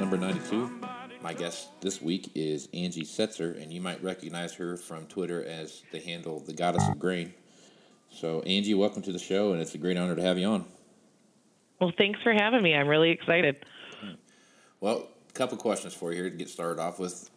[0.00, 0.80] number 92.
[1.22, 5.82] My guest this week is Angie Setzer, and you might recognize her from Twitter as
[5.92, 7.34] the handle The Goddess of Grain.
[8.10, 10.64] So, Angie, welcome to the show, and it's a great honor to have you on.
[11.78, 12.74] Well, thanks for having me.
[12.74, 13.56] I'm really excited.
[14.80, 17.28] Well, a couple questions for you here to get started off with.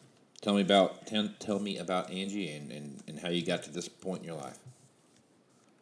[0.42, 3.72] Tell me about tell, tell me about Angie and, and, and how you got to
[3.72, 4.58] this point in your life.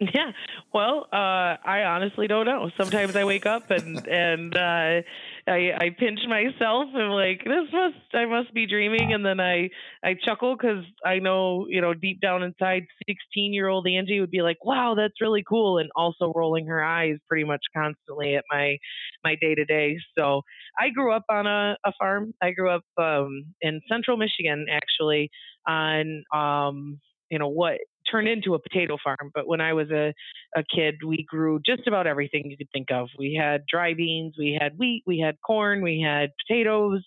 [0.16, 0.32] Yeah.
[0.74, 2.72] Well, uh, I honestly don't know.
[2.76, 5.02] Sometimes I wake up and and uh,
[5.48, 9.70] I I pinch myself and like this must I must be dreaming, and then I
[10.04, 14.32] I chuckle because I know you know deep down inside, sixteen year old Angie would
[14.32, 18.44] be like, wow, that's really cool, and also rolling her eyes pretty much constantly at
[18.52, 18.78] my
[19.24, 19.98] my day to day.
[20.18, 20.42] So
[20.80, 22.34] I grew up on a, a farm.
[22.42, 25.30] I grew up um, in central Michigan, actually,
[25.68, 27.80] on um, you know what
[28.12, 29.32] turned into a potato farm.
[29.34, 30.14] But when I was a,
[30.56, 33.10] a kid, we grew just about everything you could think of.
[33.18, 37.02] We had dry beans, we had wheat, we had corn, we had potatoes,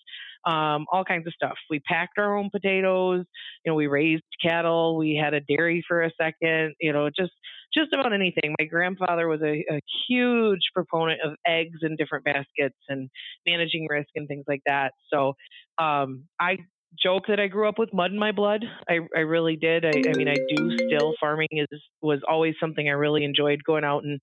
[0.45, 1.57] um, all kinds of stuff.
[1.69, 3.25] We packed our own potatoes.
[3.65, 4.97] You know, we raised cattle.
[4.97, 6.75] We had a dairy for a second.
[6.79, 7.31] You know, just
[7.73, 8.55] just about anything.
[8.59, 13.09] My grandfather was a, a huge proponent of eggs in different baskets and
[13.45, 14.93] managing risk and things like that.
[15.11, 15.33] So
[15.77, 16.59] um, I
[17.01, 18.63] joke that I grew up with mud in my blood.
[18.89, 19.85] I, I really did.
[19.85, 21.13] I, I mean, I do still.
[21.19, 24.19] Farming is was always something I really enjoyed going out and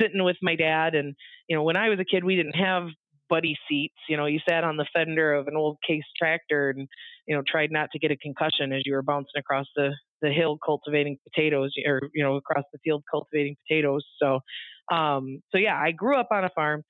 [0.00, 0.94] sitting with my dad.
[0.94, 1.14] And
[1.48, 2.88] you know, when I was a kid, we didn't have
[3.28, 3.96] buddy seats.
[4.08, 6.88] You know, you sat on the fender of an old case tractor and
[7.26, 9.90] you know tried not to get a concussion as you were bouncing across the
[10.22, 14.04] the hill cultivating potatoes or you know across the field cultivating potatoes.
[14.20, 14.40] So,
[14.94, 16.82] um, so yeah, I grew up on a farm.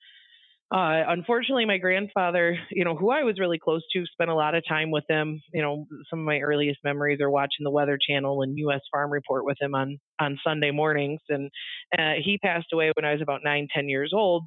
[0.75, 4.57] Uh, unfortunately, my grandfather, you know, who I was really close to, spent a lot
[4.57, 5.41] of time with him.
[5.53, 8.81] You know, some of my earliest memories are watching the Weather Channel and U.S.
[8.91, 11.21] Farm Report with him on on Sunday mornings.
[11.29, 11.49] And
[11.97, 14.47] uh, he passed away when I was about nine, ten years old.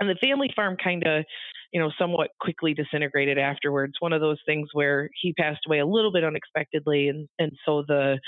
[0.00, 1.24] And the family farm kind of,
[1.72, 3.92] you know, somewhat quickly disintegrated afterwards.
[4.00, 7.84] One of those things where he passed away a little bit unexpectedly, and and so
[7.86, 8.18] the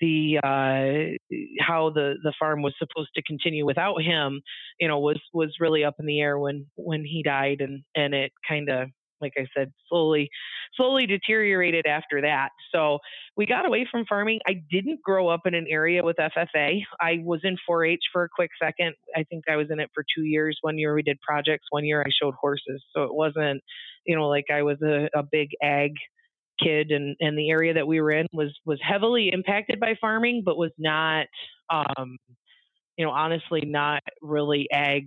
[0.00, 4.42] the uh, how the the farm was supposed to continue without him,
[4.80, 8.14] you know, was was really up in the air when when he died, and and
[8.14, 8.88] it kind of
[9.20, 10.28] like I said, slowly,
[10.74, 12.50] slowly deteriorated after that.
[12.72, 12.98] So
[13.36, 14.40] we got away from farming.
[14.46, 16.82] I didn't grow up in an area with FFA.
[17.00, 18.94] I was in 4-H for a quick second.
[19.14, 20.58] I think I was in it for two years.
[20.62, 21.66] One year we did projects.
[21.70, 22.84] One year I showed horses.
[22.94, 23.62] So it wasn't,
[24.06, 25.92] you know, like I was a, a big ag
[26.62, 30.42] kid and, and the area that we were in was was heavily impacted by farming
[30.44, 31.26] but was not
[31.70, 32.16] um
[32.96, 35.06] you know honestly not really ag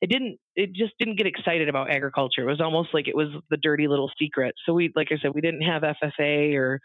[0.00, 2.42] it didn't it just didn't get excited about agriculture.
[2.42, 4.54] It was almost like it was the dirty little secret.
[4.66, 6.80] So we like i said we didn't have ffa or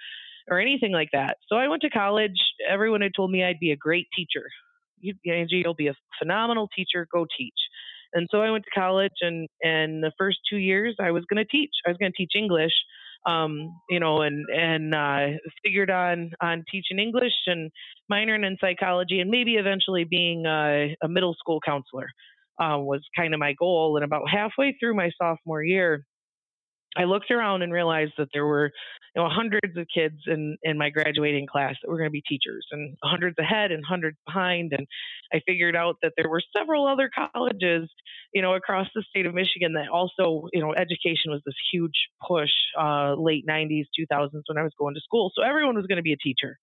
[0.50, 1.38] or anything like that.
[1.48, 2.40] So i went to college.
[2.70, 4.44] Everyone had told me i'd be a great teacher.
[5.00, 7.08] You, angie you'll be a phenomenal teacher.
[7.12, 7.54] Go teach.
[8.14, 11.44] And so i went to college and and the first two years i was going
[11.44, 11.72] to teach.
[11.86, 12.74] I was going to teach english
[13.26, 17.72] um, you know, and and uh, figured on on teaching English and
[18.12, 22.08] minoring in psychology, and maybe eventually being a, a middle school counselor
[22.60, 23.98] uh, was kind of my goal.
[23.98, 26.06] And about halfway through my sophomore year,
[26.96, 28.72] I looked around and realized that there were,
[29.16, 32.22] you know, hundreds of kids in in my graduating class that were going to be
[32.22, 34.74] teachers, and hundreds ahead and hundreds behind.
[34.78, 34.88] And
[35.34, 37.90] I figured out that there were several other colleges,
[38.34, 42.08] you know, across the state of Michigan that also, you know, education was this huge
[42.26, 45.32] push, uh, late '90s, 2000s when I was going to school.
[45.36, 46.58] So everyone was going to be a teacher.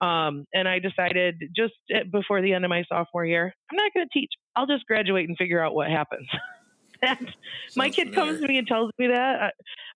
[0.00, 1.74] Um, and I decided just
[2.10, 4.30] before the end of my sophomore year, I'm not going to teach.
[4.56, 6.28] I'll just graduate and figure out what happens.
[7.04, 7.34] and
[7.76, 8.32] my kid familiar.
[8.32, 9.52] comes to me and tells me that,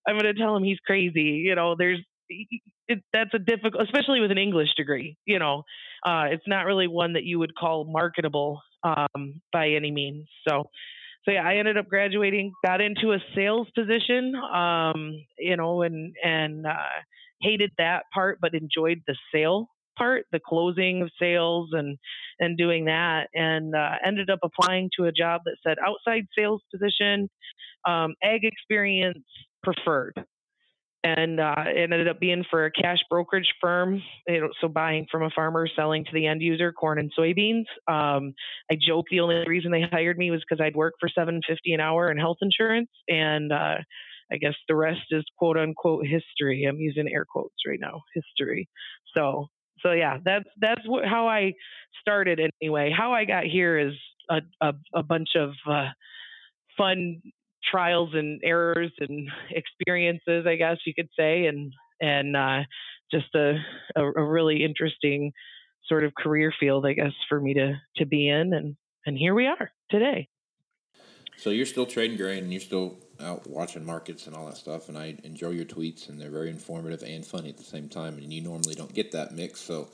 [0.06, 1.42] I, am going to tell him he's crazy.
[1.44, 2.00] You know, there's
[2.88, 5.16] it, that's a difficult, especially with an English degree.
[5.26, 5.64] You know,
[6.04, 10.26] uh, it's not really one that you would call marketable um, by any means.
[10.48, 10.64] So,
[11.24, 14.34] so yeah, I ended up graduating, got into a sales position.
[14.34, 17.02] Um, you know, and and uh,
[17.40, 19.68] hated that part, but enjoyed the sale
[19.98, 21.98] part, the closing of sales and
[22.40, 26.62] and doing that, and uh, ended up applying to a job that said outside sales
[26.72, 27.28] position,
[27.86, 29.24] um, ag experience
[29.62, 30.14] preferred.
[31.04, 34.02] And uh, it ended up being for a cash brokerage firm,
[34.60, 37.66] so buying from a farmer, selling to the end user corn and soybeans.
[37.86, 38.34] Um,
[38.70, 41.72] I joke the only reason they hired me was because I'd work for seven fifty
[41.72, 43.76] an hour in health insurance, and uh,
[44.30, 46.64] I guess the rest is quote unquote history.
[46.68, 48.68] I'm using air quotes right now, history.
[49.16, 49.46] So
[49.82, 51.54] so yeah, that's that's what, how I
[52.00, 52.92] started anyway.
[52.96, 53.94] How I got here is
[54.30, 55.88] a a, a bunch of uh,
[56.76, 57.20] fun
[57.70, 62.60] trials and errors and experiences, I guess you could say, and and uh,
[63.10, 63.56] just a,
[63.96, 65.32] a, a really interesting
[65.86, 68.76] sort of career field, I guess, for me to to be in, and
[69.06, 70.28] and here we are today.
[71.38, 74.88] So you're still trading grain, and you're still out watching markets and all that stuff,
[74.88, 78.18] and I enjoy your tweets, and they're very informative and funny at the same time,
[78.18, 79.88] and you normally don't get that mix, so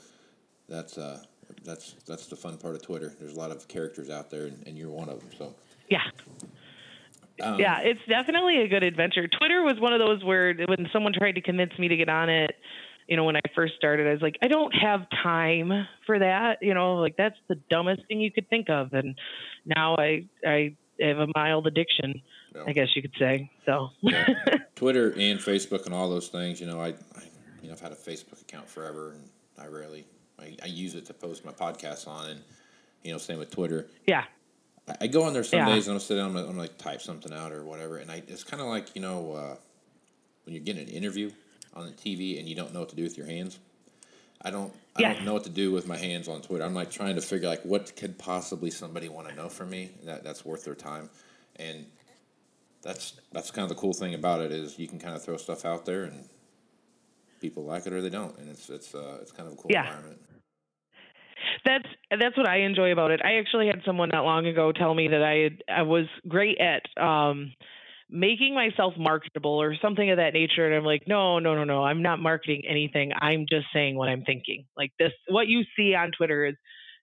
[0.67, 1.21] that's uh
[1.63, 3.13] that's that's the fun part of Twitter.
[3.19, 5.29] There's a lot of characters out there, and, and you're one of them.
[5.37, 5.53] So
[5.87, 6.01] yeah.
[7.43, 9.27] Um, yeah, it's definitely a good adventure.
[9.27, 12.29] Twitter was one of those where when someone tried to convince me to get on
[12.29, 12.55] it,
[13.07, 15.69] you know, when I first started, I was like, I don't have time
[16.05, 16.59] for that.
[16.61, 18.93] You know, like that's the dumbest thing you could think of.
[18.93, 19.19] And
[19.65, 22.21] now I I have a mild addiction,
[22.53, 22.63] yeah.
[22.67, 23.49] I guess you could say.
[23.65, 24.27] So yeah.
[24.75, 26.59] Twitter and Facebook and all those things.
[26.59, 27.23] You know, I, I,
[27.61, 30.05] you know I've had a Facebook account forever, and I rarely
[30.39, 32.41] I, I use it to post my podcasts on, and
[33.03, 33.87] you know, same with Twitter.
[34.05, 34.25] Yeah.
[34.87, 35.65] I, I go on there some yeah.
[35.67, 38.43] days and I'm sitting, I'm, I'm like type something out or whatever, and I it's
[38.43, 39.55] kind of like you know uh,
[40.43, 41.31] when you're getting an interview
[41.73, 43.59] on the TV and you don't know what to do with your hands.
[44.45, 45.15] I don't I yes.
[45.17, 46.63] don't know what to do with my hands on Twitter.
[46.63, 49.89] I'm like trying to figure like what could possibly somebody want to know from me
[50.03, 51.09] that that's worth their time.
[51.57, 51.85] And
[52.83, 55.37] that's that's kind of the cool thing about it is you can kind of throw
[55.37, 56.29] stuff out there and
[57.41, 59.71] people like it or they don't and it's it's uh, it's kind of a cool
[59.71, 59.87] yeah.
[59.87, 60.21] environment.
[61.65, 61.87] That's
[62.19, 63.21] that's what I enjoy about it.
[63.23, 66.83] I actually had someone not long ago tell me that I I was great at
[67.01, 67.51] um,
[68.09, 71.83] making myself marketable or something of that nature and i'm like no no no no
[71.83, 73.11] i'm not marketing anything.
[73.19, 74.65] I'm just saying what i'm thinking.
[74.77, 76.55] Like this what you see on twitter is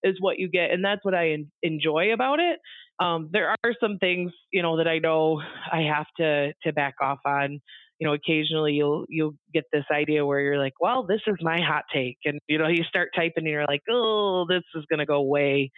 [0.04, 2.58] is what you get and that's what i en- enjoy about it.
[3.00, 6.94] Um, there are some things you know that i know i have to to back
[7.02, 7.60] off on.
[7.98, 11.60] You know occasionally you'll you'll get this idea where you're like well this is my
[11.60, 15.06] hot take and you know you start typing and you're like oh this is to
[15.06, 15.70] go way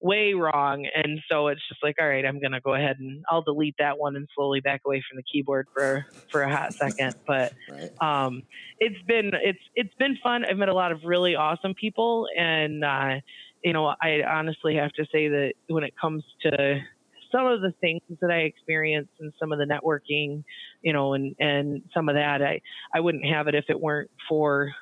[0.00, 0.86] way wrong.
[0.94, 3.74] And so it's just like, all right, I'm going to go ahead and I'll delete
[3.78, 7.14] that one and slowly back away from the keyboard for, for a hot second.
[7.26, 7.90] But, right.
[8.00, 8.42] um,
[8.78, 10.44] it's been, it's, it's been fun.
[10.44, 12.26] I've met a lot of really awesome people.
[12.36, 13.16] And, uh,
[13.62, 16.80] you know, I honestly have to say that when it comes to
[17.30, 20.42] some of the things that I experienced and some of the networking,
[20.80, 22.62] you know, and, and some of that, I,
[22.94, 24.72] I wouldn't have it if it weren't for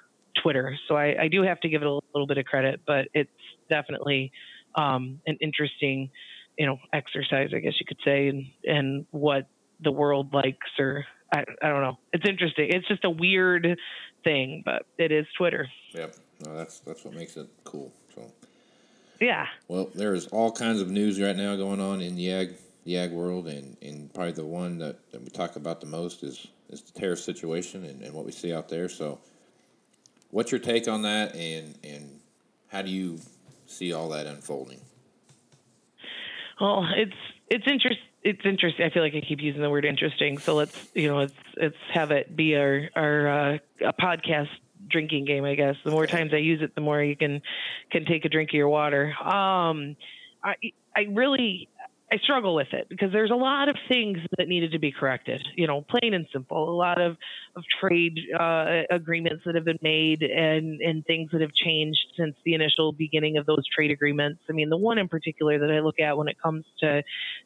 [0.42, 0.78] Twitter.
[0.86, 3.28] So I, I do have to give it a little bit of credit, but it's
[3.68, 4.30] definitely,
[4.78, 6.10] um, an interesting,
[6.56, 9.48] you know, exercise, I guess you could say, and and what
[9.80, 11.04] the world likes, or
[11.34, 11.98] I, I don't know.
[12.12, 12.70] It's interesting.
[12.70, 13.78] It's just a weird
[14.24, 15.68] thing, but it is Twitter.
[15.92, 16.14] Yep,
[16.46, 17.92] no, that's that's what makes it cool.
[18.14, 18.30] So.
[19.20, 19.46] Yeah.
[19.66, 22.54] Well, there is all kinds of news right now going on in the ag
[22.84, 26.22] the ag world, and, and probably the one that, that we talk about the most
[26.22, 28.88] is is the tariff situation and, and what we see out there.
[28.88, 29.18] So,
[30.30, 32.20] what's your take on that, and and
[32.68, 33.18] how do you
[33.68, 34.80] see all that unfolding?
[36.60, 37.16] Well, it's
[37.48, 38.04] it's interesting.
[38.24, 38.84] It's interesting.
[38.84, 40.38] I feel like I keep using the word interesting.
[40.38, 44.48] So let's you know let's let's have it be our our uh, a podcast
[44.88, 45.44] drinking game.
[45.44, 47.42] I guess the more times I use it, the more you can
[47.90, 49.14] can take a drink of your water.
[49.22, 49.96] Um,
[50.42, 50.54] I
[50.96, 51.68] I really
[52.10, 55.46] I struggle with it because there's a lot of things that needed to be corrected.
[55.56, 56.70] You know, plain and simple.
[56.70, 57.16] A lot of
[57.54, 62.34] of trade uh, agreements that have been made and and things that have changed since
[62.44, 64.40] the initial beginning of those trade agreements.
[64.48, 67.02] I mean, the one in particular that I look at when it comes to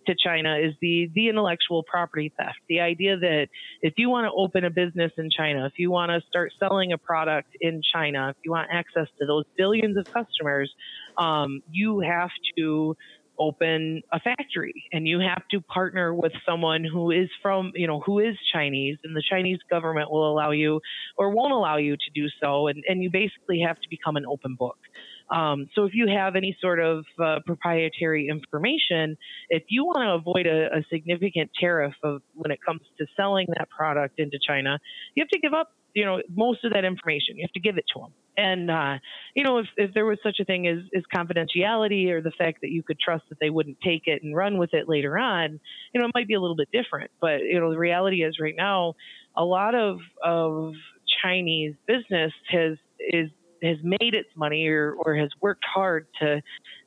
[0.07, 2.59] to China is the the intellectual property theft.
[2.69, 3.49] The idea that
[3.81, 6.93] if you want to open a business in China, if you want to start selling
[6.93, 10.73] a product in China, if you want access to those billions of customers,
[11.19, 12.97] um, you have to
[13.43, 18.01] open a factory and you have to partner with someone who is from you know
[18.01, 20.81] who is chinese and the chinese government will allow you
[21.19, 24.25] or won't allow you to do so and, and you basically have to become an
[24.27, 24.79] open book
[25.33, 29.17] um, so if you have any sort of uh, proprietary information
[29.49, 33.47] if you want to avoid a, a significant tariff of when it comes to selling
[33.59, 34.79] that product into china
[35.15, 37.37] you have to give up you know most of that information.
[37.37, 38.99] You have to give it to them and uh,
[39.35, 42.61] you know if, if there was such a thing as, as confidentiality or the fact
[42.63, 45.61] that you could trust that they wouldn't take it and run with it later on
[45.93, 47.11] you know it might be a little bit different.
[47.21, 48.95] But you know the reality is right now
[49.37, 50.75] a lot of of
[51.23, 53.29] chinese business has is
[53.63, 56.43] has made its money or, or has worked hard to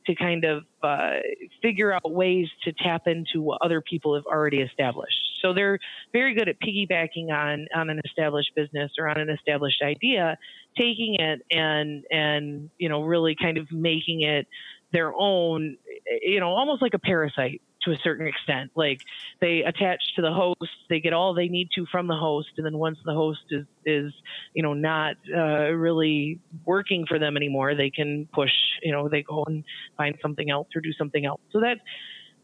[0.05, 1.15] to kind of uh,
[1.63, 5.17] figure out ways to tap into what other people have already established.
[5.41, 5.79] So they're
[6.13, 10.38] very good at piggybacking on on an established business or on an established idea,
[10.77, 14.48] taking it and and you know really kind of making it
[14.91, 15.77] their own,
[16.22, 18.72] you know, almost like a parasite to a certain extent.
[18.75, 19.01] Like
[19.39, 22.65] they attach to the host, they get all they need to from the host, and
[22.65, 24.13] then once the host is is
[24.54, 28.51] you know not uh, really working for them anymore, they can push.
[28.84, 29.63] You know, they go and
[29.98, 31.42] find something else or do something else.
[31.51, 31.77] So that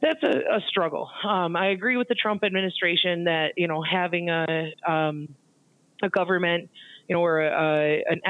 [0.02, 1.10] that's a, a struggle.
[1.28, 5.36] Um, I agree with the Trump administration that you know having a um,
[6.02, 6.70] a government
[7.12, 8.22] you know, or an,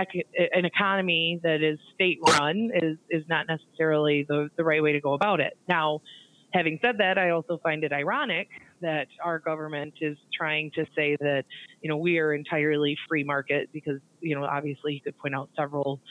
[0.53, 4.99] an economy that is state run is, is not necessarily the, the right way to
[4.99, 5.55] go about it.
[5.69, 6.01] Now,
[6.53, 8.47] having said that, I also find it ironic
[8.81, 11.43] that our government is trying to say that,
[11.81, 15.49] you know, we are entirely free market because, you know, obviously you could point out
[15.55, 16.01] several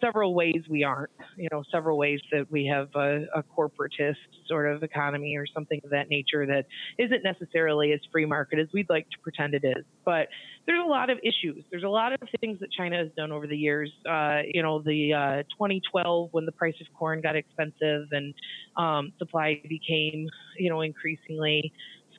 [0.00, 4.70] several ways we aren't, you know, several ways that we have a, a, corporatist sort
[4.70, 6.66] of economy or something of that nature that
[6.98, 9.84] isn't necessarily as free market as we'd like to pretend it is.
[10.04, 10.28] But
[10.66, 11.64] there's a lot of issues.
[11.70, 13.90] There's a lot of things that China has done over the years.
[14.08, 18.34] Uh, you know, the uh, 2012 when the price of corn got expensive and
[18.76, 20.28] um, supply became,
[20.58, 21.72] you know, increasingly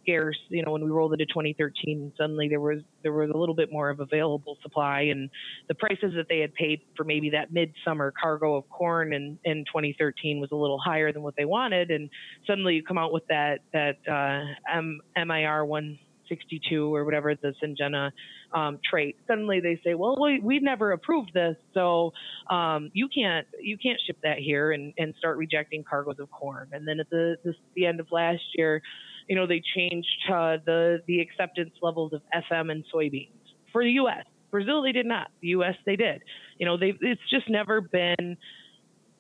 [0.10, 0.38] scarce.
[0.50, 3.72] You know, when we rolled into 2013, suddenly there was there was a little bit
[3.72, 5.30] more of available supply, and
[5.68, 9.66] the prices that they had paid for maybe that midsummer cargo of corn in in
[9.66, 12.10] 2013 was a little higher than what they wanted, and
[12.48, 16.00] suddenly you come out with that that uh, M- MIR one
[16.30, 18.12] 62 or whatever the Syngenta
[18.54, 19.18] um, trait.
[19.28, 22.14] Suddenly they say, well, we, we've never approved this, so
[22.50, 26.70] um, you can't you can't ship that here and, and start rejecting cargoes of corn.
[26.72, 28.82] And then at the, the, the end of last year,
[29.30, 33.30] you know, they changed uh, the the acceptance levels of FM and soybeans
[33.72, 34.26] for the U.S.
[34.52, 35.28] Brazil, they did not.
[35.42, 35.76] The U.S.
[35.86, 36.22] they did.
[36.58, 38.38] You know, they it's just never been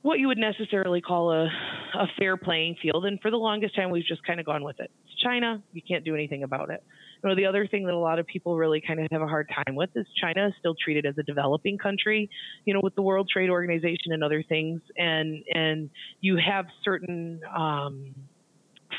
[0.01, 3.05] what you would necessarily call a, a fair playing field.
[3.05, 4.89] And for the longest time, we've just kind of gone with it.
[5.05, 5.61] It's China.
[5.73, 6.81] You can't do anything about it.
[7.21, 9.27] You know, the other thing that a lot of people really kind of have a
[9.27, 12.29] hard time with is China is still treated as a developing country,
[12.63, 14.81] you know, with the World Trade Organization and other things.
[14.97, 15.89] And, and
[16.21, 18.15] you have certain, um,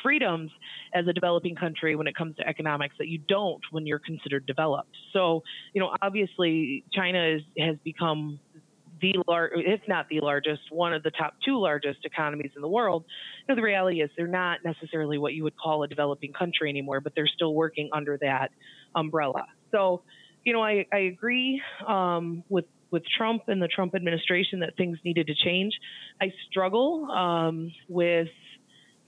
[0.02, 0.50] freedoms
[0.94, 4.46] as a developing country when it comes to economics that you don't when you're considered
[4.46, 4.96] developed.
[5.12, 5.42] So,
[5.72, 8.40] you know, obviously China is, has become
[9.00, 12.68] the large, if not the largest, one of the top two largest economies in the
[12.68, 13.04] world.
[13.40, 16.68] You know, the reality is they're not necessarily what you would call a developing country
[16.68, 18.50] anymore, but they're still working under that
[18.94, 19.46] umbrella.
[19.70, 20.02] So,
[20.44, 24.98] you know, I, I agree um, with with Trump and the Trump administration that things
[25.04, 25.72] needed to change.
[26.20, 28.28] I struggle um, with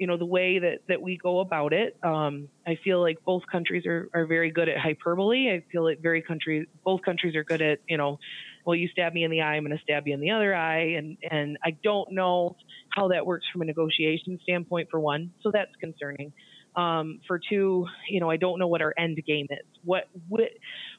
[0.03, 1.97] you know the way that that we go about it.
[2.03, 5.49] Um, I feel like both countries are, are very good at hyperbole.
[5.49, 8.19] I feel like very countries both countries are good at you know,
[8.67, 10.57] well you stab me in the eye, I'm going to stab you in the other
[10.57, 12.57] eye, and and I don't know
[12.89, 16.33] how that works from a negotiation standpoint for one, so that's concerning.
[16.75, 19.67] Um, for two, you know, I don't know what our end game is.
[19.85, 20.51] What what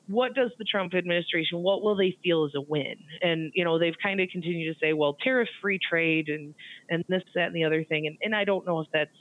[0.08, 1.60] what does the Trump administration?
[1.60, 2.96] What will they feel is a win?
[3.22, 6.54] And you know, they've kind of continued to say, well, tariff-free trade and
[6.90, 8.08] and this, that, and the other thing.
[8.08, 9.16] And and I don't know if that's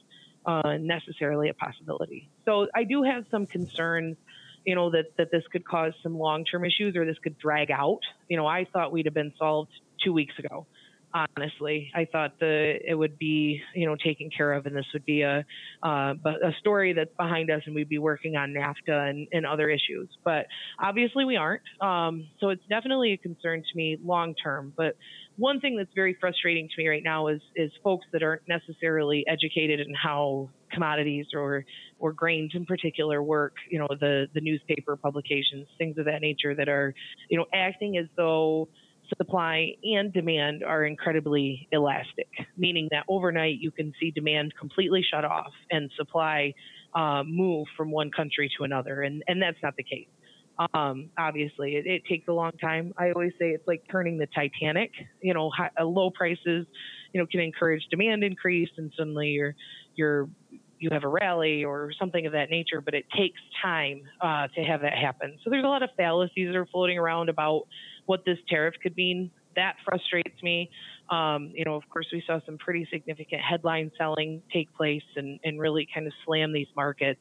[0.45, 2.29] uh, necessarily a possibility.
[2.45, 4.17] So I do have some concerns.
[4.65, 8.01] You know that that this could cause some long-term issues or this could drag out.
[8.29, 9.73] You know, I thought we'd have been solved
[10.03, 10.67] two weeks ago
[11.15, 11.91] honestly.
[11.95, 15.23] I thought the it would be you know taken care of, and this would be
[15.23, 15.45] a
[15.83, 19.69] uh, a story that's behind us, and we'd be working on NAFTA and, and other
[19.69, 20.09] issues.
[20.25, 20.47] But
[20.79, 21.63] obviously, we aren't.
[21.81, 24.73] Um, so it's definitely a concern to me long term.
[24.77, 24.97] But
[25.37, 29.25] one thing that's very frustrating to me right now is is folks that aren't necessarily
[29.29, 31.65] educated in how commodities or
[31.99, 33.55] or grains in particular work.
[33.71, 36.95] You know, the the newspaper publications, things of that nature, that are
[37.29, 38.69] you know acting as though
[39.17, 45.25] supply and demand are incredibly elastic, meaning that overnight you can see demand completely shut
[45.25, 46.55] off and supply
[46.95, 50.09] uh, move from one country to another, and and that's not the case.
[50.75, 52.93] Um, obviously, it, it, takes a long time.
[52.99, 54.91] I always say it's like turning the Titanic.
[55.23, 56.67] You know, high, uh, low prices,
[57.13, 59.55] you know, can encourage demand increase, and suddenly you're
[59.95, 60.29] you're
[60.79, 64.63] you have a rally or something of that nature, but it takes time uh, to
[64.63, 65.39] have that happen.
[65.45, 67.69] So there's a lot of fallacies that are floating around about
[68.07, 69.31] what this tariff could mean.
[69.55, 70.71] That frustrates me.
[71.11, 75.39] Um, you know, of course, we saw some pretty significant headline selling take place and,
[75.45, 77.21] and really kind of slam these markets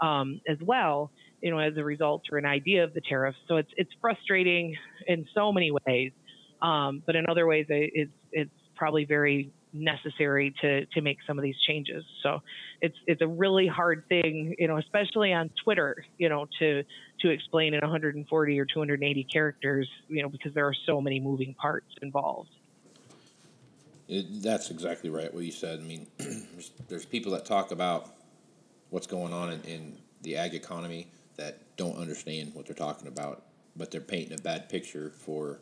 [0.00, 1.10] um, as well.
[1.40, 3.38] You know, as a result or an idea of the tariffs.
[3.48, 6.12] So it's it's frustrating in so many ways,
[6.60, 11.42] um, but in other ways, it's it's probably very necessary to to make some of
[11.42, 12.04] these changes.
[12.22, 12.40] So
[12.80, 16.82] it's it's a really hard thing, you know, especially on Twitter, you know, to
[17.20, 21.54] to explain in 140 or 280 characters, you know, because there are so many moving
[21.54, 22.50] parts involved.
[24.08, 25.80] It, that's exactly right what you said.
[25.80, 28.10] I mean, there's, there's, people that talk about
[28.90, 33.44] what's going on in, in the ag economy that don't understand what they're talking about,
[33.76, 35.60] but they're painting a bad picture for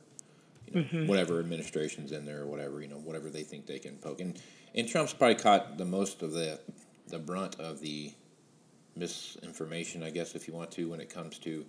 [0.66, 1.06] you know, mm-hmm.
[1.06, 4.20] whatever administration's in there or whatever, you know, whatever they think they can poke.
[4.20, 4.40] And,
[4.74, 6.58] and Trump's probably caught the most of the
[7.08, 8.12] the brunt of the
[8.98, 11.64] misinformation, I guess, if you want to, when it comes to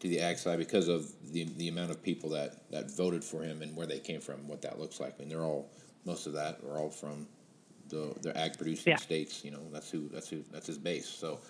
[0.00, 3.42] to the ag side because of the the amount of people that, that voted for
[3.42, 5.14] him and where they came from, what that looks like.
[5.16, 5.70] I mean, they're all
[6.04, 7.26] most of that are all from
[7.88, 8.96] the the ag producing Yeah.
[8.96, 9.44] states.
[9.44, 11.08] You know, that's who that's who that's his base.
[11.08, 11.40] So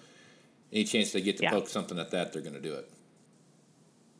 [0.72, 1.50] any chance they get to Yeah.
[1.50, 2.88] poke something at that, they're going to do it.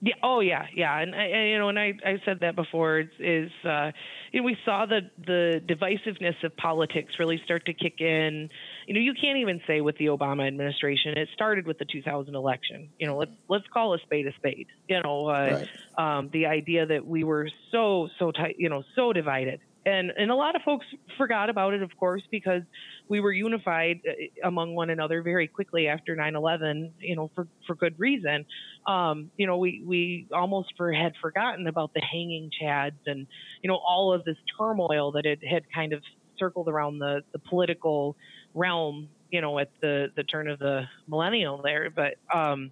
[0.02, 0.14] Yeah.
[0.22, 0.98] Oh, yeah, yeah.
[0.98, 3.00] And, I you know, and I, I said that before.
[3.00, 3.92] Is, is uh,
[4.32, 8.48] you know, we saw the the divisiveness of politics really start to kick in.
[8.90, 11.16] You know, you can't even say with the Obama administration.
[11.16, 12.88] It started with the 2000 election.
[12.98, 14.66] You know, let's let's call a spade a spade.
[14.88, 15.64] You know, uh,
[15.96, 18.56] um, the idea that we were so so tight.
[18.58, 19.60] You know, so divided.
[19.86, 22.62] And and a lot of folks forgot about it, of course, because
[23.08, 26.90] we were unified uh, among one another very quickly after 9/11.
[26.98, 28.44] You know, for for good reason
[28.86, 33.26] um, you know, we, we almost for, had forgotten about the hanging chads and,
[33.62, 36.02] you know, all of this turmoil that had, had kind of
[36.38, 38.16] circled around the, the political
[38.54, 41.90] realm, you know, at the, the turn of the millennium there.
[41.90, 42.70] But, um,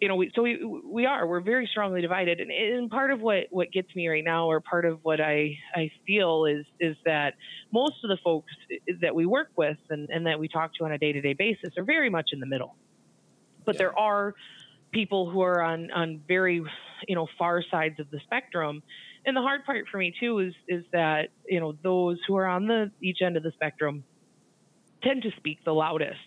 [0.00, 2.40] you know, we, so we, we are, we're very strongly divided.
[2.40, 5.58] And, and part of what, what gets me right now, or part of what I,
[5.74, 7.34] I feel is, is that
[7.72, 8.52] most of the folks
[9.00, 11.32] that we work with and, and that we talk to on a day to day
[11.32, 12.76] basis are very much in the middle.
[13.64, 13.78] But Yeah.
[13.78, 14.34] there are
[14.92, 16.62] people who are on on very
[17.06, 18.82] you know far sides of the spectrum
[19.26, 22.46] and the hard part for me too is is that you know those who are
[22.46, 24.02] on the each end of the spectrum
[25.02, 26.18] tend to speak the loudest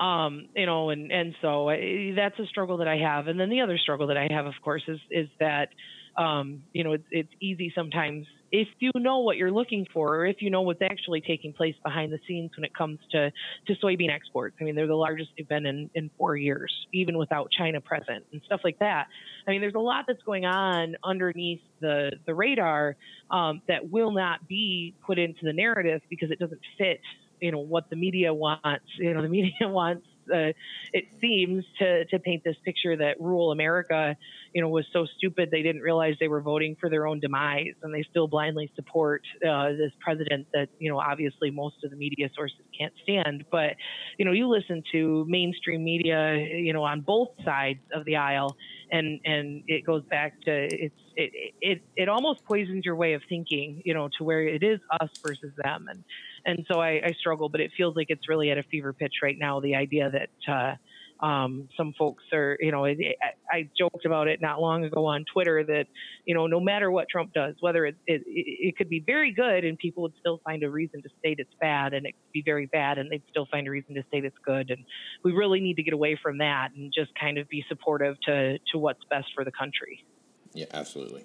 [0.00, 3.28] um you know and and so I, that's a struggle that i have.
[3.28, 5.68] And then the other struggle that i have of course is is that
[6.16, 10.26] um you know it's it's easy sometimes if you know what you're looking for or
[10.26, 13.32] if you know what's actually taking place behind the scenes when it comes to
[13.66, 14.56] to soybean exports.
[14.60, 18.24] I mean they're the largest they've been in in 4 years even without china present
[18.32, 19.06] and stuff like that.
[19.46, 22.96] I mean there's a lot that's going on underneath the the radar
[23.30, 27.00] um, that will not be put into the narrative because it doesn't fit
[27.40, 30.52] you know what the media wants you know the media wants uh,
[30.92, 34.16] it seems to to paint this picture that rural America,
[34.52, 37.74] you know, was so stupid they didn't realize they were voting for their own demise,
[37.82, 41.96] and they still blindly support uh, this president that you know obviously most of the
[41.96, 43.44] media sources can't stand.
[43.50, 43.76] But
[44.18, 48.56] you know, you listen to mainstream media, you know, on both sides of the aisle,
[48.90, 53.22] and and it goes back to it's it it it almost poisons your way of
[53.28, 56.04] thinking, you know, to where it is us versus them, and
[56.44, 59.14] and so I, I struggle, but it feels like it's really at a fever pitch
[59.22, 59.60] right now.
[59.60, 60.76] The idea that uh,
[61.20, 63.14] um, some folks are, you know, I,
[63.50, 65.86] I joked about it not long ago on Twitter that,
[66.24, 69.64] you know, no matter what Trump does, whether it, it, it could be very good
[69.64, 72.42] and people would still find a reason to state it's bad, and it could be
[72.42, 74.70] very bad and they'd still find a reason to state it's good.
[74.70, 74.84] And
[75.22, 78.58] we really need to get away from that and just kind of be supportive to,
[78.72, 80.04] to what's best for the country.
[80.52, 81.24] Yeah, absolutely.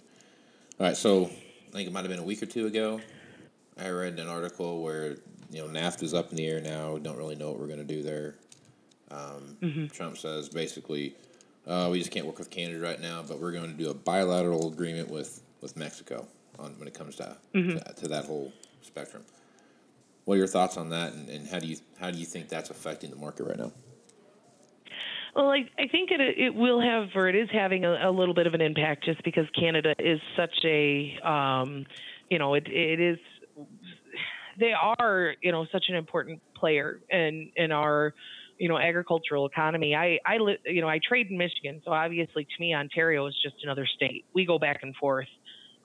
[0.79, 3.01] All right, so I think it might have been a week or two ago.
[3.77, 5.17] I read an article where
[5.51, 6.97] you know NAFTA's up in the air now.
[6.97, 8.35] Don't really know what we're going to do there.
[9.11, 11.15] Um, Trump says basically,
[11.67, 13.93] uh, we just can't work with Canada right now, but we're going to do a
[13.93, 16.25] bilateral agreement with, with Mexico
[16.57, 19.23] on when it comes to, to to that whole spectrum.
[20.25, 22.47] What are your thoughts on that, and, and how do you how do you think
[22.47, 23.71] that's affecting the market right now?
[25.35, 28.33] Well, I, I think it it will have, or it is having a, a little
[28.33, 31.85] bit of an impact, just because Canada is such a, um,
[32.29, 33.17] you know, it it is,
[34.59, 38.13] they are, you know, such an important player in in our,
[38.61, 39.95] you know, agricultural economy.
[39.95, 43.35] I I li- you know I trade in Michigan, so obviously to me Ontario is
[43.43, 44.23] just another state.
[44.35, 45.27] We go back and forth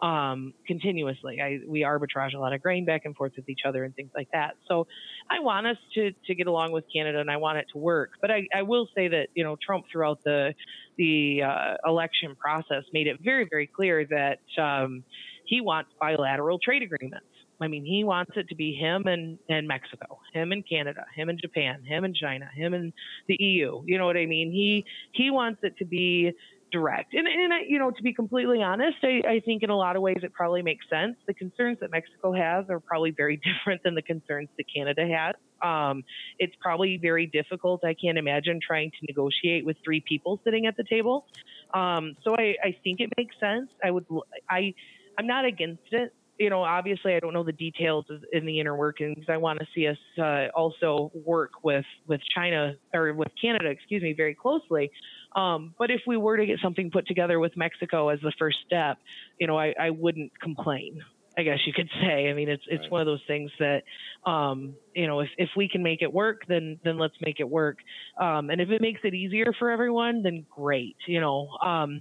[0.02, 1.40] um, continuously.
[1.40, 4.10] I, we arbitrage a lot of grain back and forth with each other and things
[4.14, 4.56] like that.
[4.68, 4.86] So
[5.30, 8.10] I want us to, to get along with Canada and I want it to work.
[8.20, 10.52] But I, I will say that, you know, Trump throughout the,
[10.98, 15.02] the uh, election process made it very, very clear that um,
[15.46, 17.26] he wants bilateral trade agreements.
[17.60, 21.28] I mean, he wants it to be him and, and Mexico, him and Canada, him
[21.28, 22.92] and Japan, him and China, him and
[23.28, 23.82] the EU.
[23.86, 24.52] You know what I mean?
[24.52, 26.32] He he wants it to be
[26.72, 27.14] direct.
[27.14, 30.02] And, and you know, to be completely honest, I, I think in a lot of
[30.02, 31.16] ways it probably makes sense.
[31.26, 35.34] The concerns that Mexico has are probably very different than the concerns that Canada has.
[35.62, 36.04] Um,
[36.38, 37.84] it's probably very difficult.
[37.84, 41.26] I can't imagine trying to negotiate with three people sitting at the table.
[41.72, 43.70] Um, so I, I think it makes sense.
[43.82, 44.04] I would,
[44.50, 44.74] I,
[45.18, 46.12] I'm not against it.
[46.38, 49.24] You know, obviously, I don't know the details of- in the inner workings.
[49.28, 54.02] I want to see us uh, also work with with China or with Canada, excuse
[54.02, 54.90] me, very closely.
[55.34, 58.58] Um, but if we were to get something put together with Mexico as the first
[58.66, 58.98] step,
[59.38, 61.00] you know, I, I wouldn't complain.
[61.38, 62.30] I guess you could say.
[62.30, 62.90] I mean, it's it's Right.
[62.92, 63.82] one of those things that,
[64.24, 67.48] um, you know, if, if we can make it work, then then let's make it
[67.48, 67.78] work.
[68.18, 70.96] Um, and if it makes it easier for everyone, then great.
[71.06, 72.00] You know, um,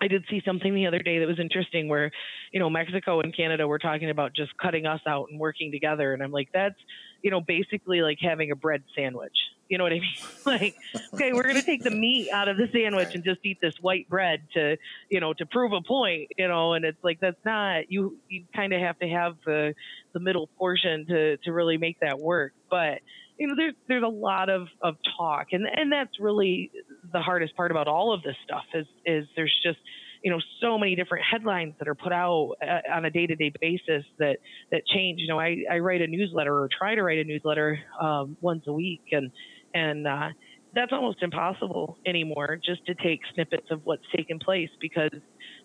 [0.00, 2.10] I did see something the other day that was interesting where,
[2.52, 6.12] you know, Mexico and Canada were talking about just cutting us out and working together.
[6.12, 6.76] And I'm like, that's,
[7.22, 9.36] you know, basically like having a bread sandwich.
[9.68, 10.14] You know what I mean?
[10.46, 10.76] like,
[11.14, 13.74] okay, we're going to take the meat out of the sandwich and just eat this
[13.80, 14.76] white bread to,
[15.10, 18.44] you know, to prove a point, you know, and it's like, that's not, you, you
[18.54, 19.74] kind of have to have the,
[20.12, 22.52] the middle portion to, to really make that work.
[22.70, 23.00] But,
[23.38, 26.70] you know, there's there's a lot of, of talk, and and that's really
[27.12, 29.78] the hardest part about all of this stuff is is there's just
[30.22, 33.36] you know so many different headlines that are put out uh, on a day to
[33.36, 34.38] day basis that
[34.70, 35.20] that change.
[35.20, 38.64] You know, I I write a newsletter or try to write a newsletter um, once
[38.66, 39.30] a week, and
[39.74, 40.28] and uh,
[40.74, 42.58] that's almost impossible anymore.
[42.64, 45.10] Just to take snippets of what's taken place because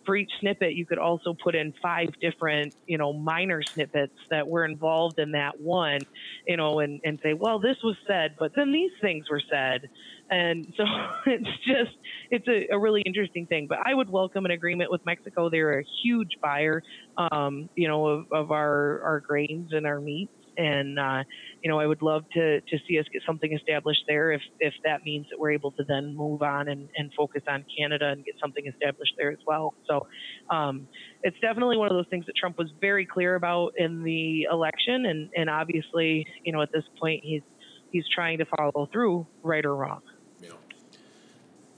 [0.05, 4.47] for each snippet, you could also put in five different, you know, minor snippets that
[4.47, 5.99] were involved in that one,
[6.47, 9.89] you know, and, and say, well, this was said, but then these things were said.
[10.29, 10.83] And so
[11.25, 11.97] it's just,
[12.31, 13.67] it's a, a really interesting thing.
[13.67, 15.49] But I would welcome an agreement with Mexico.
[15.49, 16.81] They're a huge buyer,
[17.17, 21.23] um, you know, of, of our, our grains and our meats and uh,
[21.61, 24.73] you know I would love to to see us get something established there if if
[24.83, 28.25] that means that we're able to then move on and, and focus on Canada and
[28.25, 29.73] get something established there as well.
[29.87, 30.07] So
[30.49, 30.87] um,
[31.23, 35.05] it's definitely one of those things that Trump was very clear about in the election,
[35.05, 37.43] and and obviously you know at this point he's
[37.91, 40.01] he's trying to follow through, right or wrong.
[40.41, 40.51] Yeah.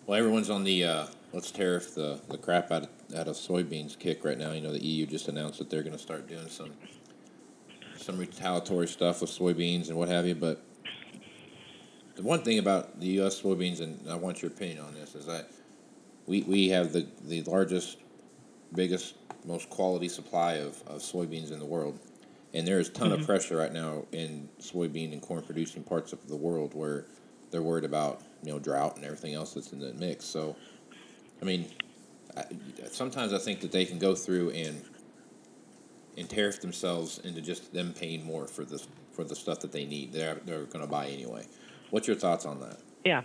[0.06, 3.98] Well, everyone's on the uh, let's tariff the, the crap out of, out of soybeans
[3.98, 4.52] kick right now.
[4.52, 6.72] You know, the EU just announced that they're going to start doing some
[8.04, 10.36] some retaliatory stuff with soybeans and what have you.
[10.36, 10.64] But
[12.16, 13.42] the one thing about the U.S.
[13.42, 15.50] soybeans, and I want your opinion on this, is that
[16.28, 17.98] we, we have the, the largest,
[18.74, 22.00] biggest, most quality supply of, of soybeans in the world.
[22.54, 23.22] And there is a ton mm-hmm.
[23.22, 27.06] of pressure right now in soybean and corn producing parts of the world where
[27.50, 30.26] they're worried about you know drought and everything else that's in the mix.
[30.26, 30.56] So,
[31.42, 31.68] I mean,
[32.38, 32.44] I,
[32.92, 34.84] sometimes I think that they can go through and
[36.18, 39.86] and tariff themselves into just them paying more for this for the stuff that they
[39.86, 40.14] need.
[40.14, 41.46] They're they're going to buy anyway.
[41.92, 42.78] What's your thoughts on that?
[43.06, 43.22] Yeah.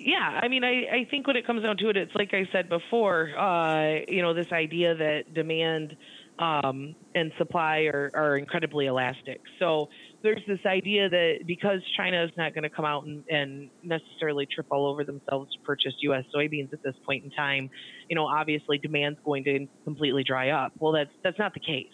[0.00, 2.48] Yeah, I mean, I, I think when it comes down to it, it's like I
[2.52, 5.96] said before, uh, you know, this idea that demand
[6.38, 9.40] um, and supply are, are incredibly elastic.
[9.58, 9.88] So
[10.22, 14.46] there's this idea that because China is not going to come out and, and, necessarily
[14.46, 16.24] trip all over themselves to purchase U.S.
[16.34, 17.70] soybeans at this point in time,
[18.08, 20.72] you know, obviously demand's going to completely dry up.
[20.78, 21.86] Well, that's that's not the case.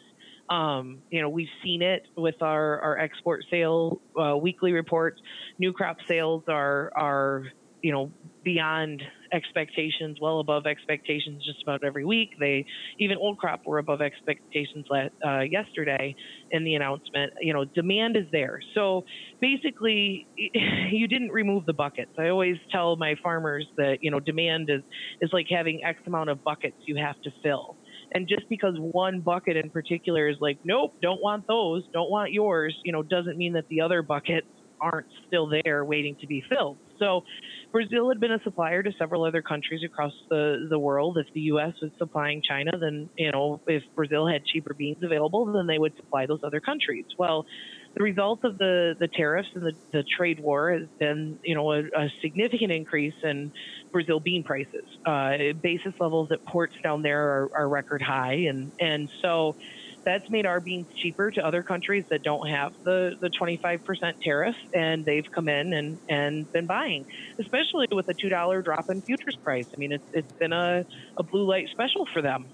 [0.49, 5.21] Um, you know, we've seen it with our our export sale uh, weekly reports.
[5.59, 7.45] New crop sales are are
[7.85, 8.11] you know
[8.42, 12.31] beyond expectations, well above expectations just about every week.
[12.40, 12.64] They
[12.99, 16.14] even old crop were above expectations uh, yesterday
[16.51, 17.35] in the announcement.
[17.42, 18.61] You know, demand is there.
[18.75, 19.03] So
[19.40, 22.12] basically, you didn't remove the buckets.
[22.18, 24.83] I always tell my farmers that you know demand is
[25.20, 27.77] is like having X amount of buckets you have to fill.
[28.14, 32.33] And just because one bucket in particular is like, nope, don't want those, don't want
[32.33, 34.47] yours, you know, doesn't mean that the other buckets
[34.81, 36.79] aren't still there waiting to be filled.
[36.98, 37.24] So
[37.72, 41.18] Brazil had been a supplier to several other countries across the, the world.
[41.18, 41.74] If the U.S.
[41.83, 45.96] was supplying China, then, you know, if Brazil had cheaper beans available, then they would
[45.96, 47.04] supply those other countries.
[47.18, 47.46] Well,
[47.94, 51.72] the result of the, the tariffs and the, the trade war has been, you know,
[51.72, 53.52] a, a significant increase in
[53.92, 54.85] Brazil bean prices.
[55.04, 58.46] Uh, basis levels at ports down there are, are record high.
[58.48, 59.57] And, and so,
[60.05, 63.79] that's made our beans cheaper to other countries that don't have the, the 25%
[64.23, 67.05] tariff, and they've come in and, and been buying,
[67.40, 69.67] especially with a $2 drop in futures price.
[69.75, 70.85] I mean, it's, it's been a,
[71.19, 72.54] a blue light special for them.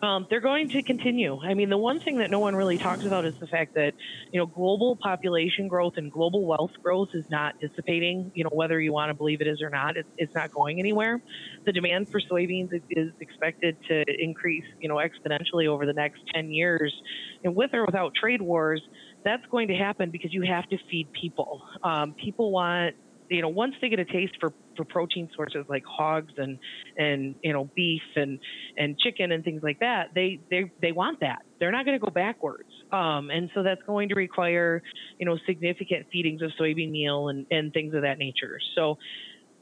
[0.00, 1.40] Um, they're going to continue.
[1.42, 3.94] I mean, the one thing that no one really talks about is the fact that,
[4.32, 8.30] you know, global population growth and global wealth growth is not dissipating.
[8.34, 10.78] You know, whether you want to believe it is or not, it's, it's not going
[10.78, 11.20] anywhere.
[11.64, 16.50] The demand for soybeans is expected to increase, you know, exponentially over the next 10
[16.52, 16.94] years.
[17.42, 18.80] And with or without trade wars,
[19.24, 21.60] that's going to happen because you have to feed people.
[21.82, 22.94] Um, people want
[23.28, 26.58] you know, once they get a taste for, for protein sources like hogs and,
[26.96, 28.38] and, you know, beef and,
[28.76, 31.42] and chicken and things like that, they, they, they want that.
[31.60, 32.68] They're not going to go backwards.
[32.92, 34.82] Um, and so that's going to require,
[35.18, 38.58] you know, significant feedings of soybean meal and, and things of that nature.
[38.74, 38.98] So,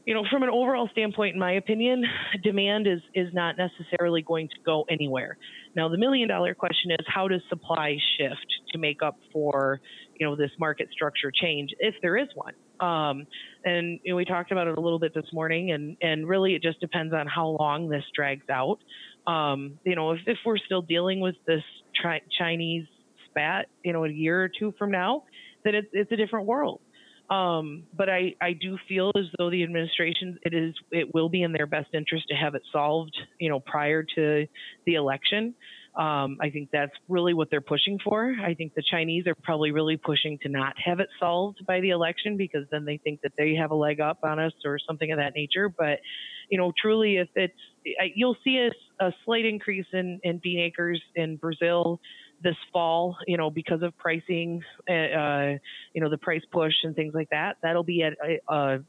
[0.07, 2.05] you know, from an overall standpoint, in my opinion,
[2.43, 5.37] demand is, is not necessarily going to go anywhere.
[5.75, 9.81] Now, the million dollar question is how does supply shift to make up for,
[10.19, 12.55] you know, this market structure change, if there is one?
[12.81, 13.27] Um,
[13.65, 16.81] and we talked about it a little bit this morning, and and really it just
[16.81, 18.79] depends on how long this drags out.
[19.27, 21.63] Um, you know, if, if we're still dealing with this
[22.01, 22.87] tri- Chinese
[23.29, 25.25] spat, you know, a year or two from now,
[25.65, 26.81] then it's it's a different world.
[27.29, 31.43] Um, but I, I do feel as though the administration it is it will be
[31.43, 34.47] in their best interest to have it solved, you know, prior to
[34.85, 35.55] the election.
[35.97, 38.35] Um, I think that's really what they're pushing for.
[38.45, 41.91] I think the Chinese are probably really pushing to not have it solved by the
[41.91, 45.11] election because then they think that they have a leg up on us or something
[45.11, 45.71] of that nature.
[45.71, 46.01] But,
[46.51, 47.55] you know, truly, if it's,
[48.15, 51.99] you'll see a, a slight increase in, in bean acres in Brazil
[52.43, 55.57] this fall, you know, because of pricing, uh, uh
[55.95, 57.57] you know, the price push and things like that.
[57.63, 58.13] That'll be a,
[58.53, 58.81] a,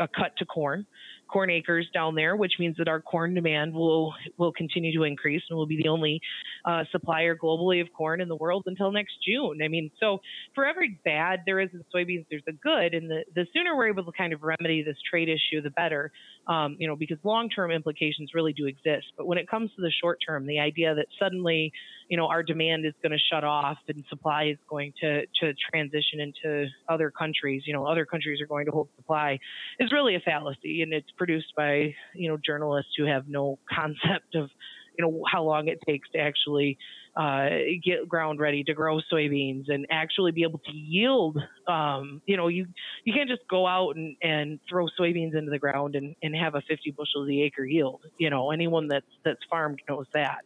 [0.00, 0.84] a cut to corn
[1.30, 5.42] corn acres down there, which means that our corn demand will will continue to increase
[5.48, 6.20] and we'll be the only
[6.64, 9.60] uh, supplier globally of corn in the world until next June.
[9.62, 10.18] I mean, so
[10.54, 13.88] for every bad there is in soybeans, there's a good, and the the sooner we're
[13.88, 16.12] able to kind of remedy this trade issue, the better.
[16.46, 19.06] Um, you know, because long term implications really do exist.
[19.16, 21.72] But when it comes to the short term, the idea that suddenly
[22.10, 25.54] you know our demand is going to shut off and supply is going to to
[25.70, 29.38] transition into other countries you know other countries are going to hold supply
[29.78, 34.34] is really a fallacy and it's produced by you know journalists who have no concept
[34.34, 34.50] of
[34.98, 36.76] you know how long it takes to actually
[37.16, 37.48] uh,
[37.82, 41.38] get ground ready to grow soybeans and actually be able to yield.
[41.66, 42.66] Um, you know, you
[43.04, 46.54] you can't just go out and, and throw soybeans into the ground and, and have
[46.54, 48.02] a 50 bushels the acre yield.
[48.18, 50.38] You know, anyone that's that's farmed knows that.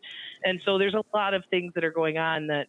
[0.43, 2.67] And so there's a lot of things that are going on that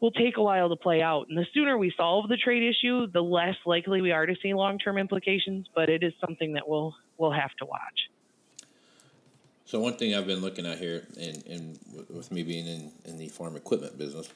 [0.00, 1.26] will take a while to play out.
[1.28, 4.54] And the sooner we solve the trade issue, the less likely we are to see
[4.54, 5.66] long-term implications.
[5.74, 8.08] But it is something that we'll we'll have to watch.
[9.68, 11.78] So one thing I've been looking at here, and, and
[12.08, 14.30] with me being in, in the farm equipment business,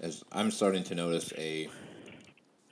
[0.00, 1.68] is I'm starting to notice a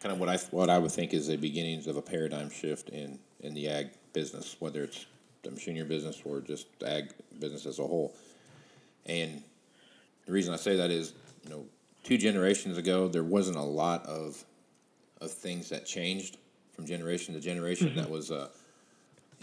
[0.00, 2.90] kind of what I what I would think is the beginnings of a paradigm shift
[2.90, 5.04] in in the ag business, whether it's
[5.42, 8.14] the machinery business or just ag business as a whole.
[9.06, 9.42] And
[10.26, 11.64] the reason I say that is, you know,
[12.04, 14.44] two generations ago there wasn't a lot of
[15.20, 16.36] of things that changed
[16.72, 17.88] from generation to generation.
[17.88, 17.98] Mm-hmm.
[17.98, 18.50] That was uh,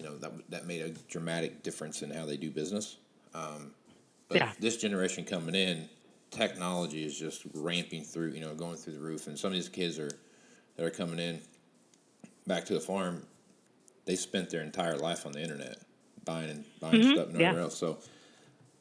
[0.01, 2.97] you know that that made a dramatic difference in how they do business.
[3.35, 3.71] Um,
[4.27, 4.51] but yeah.
[4.59, 5.89] this generation coming in,
[6.31, 9.27] technology is just ramping through, you know, going through the roof.
[9.27, 10.09] And some of these kids are
[10.75, 11.41] that are coming in
[12.47, 13.27] back to the farm.
[14.05, 15.77] They spent their entire life on the internet,
[16.25, 17.11] buying and buying mm-hmm.
[17.11, 17.61] stuff and everywhere yeah.
[17.61, 17.77] else.
[17.77, 17.99] So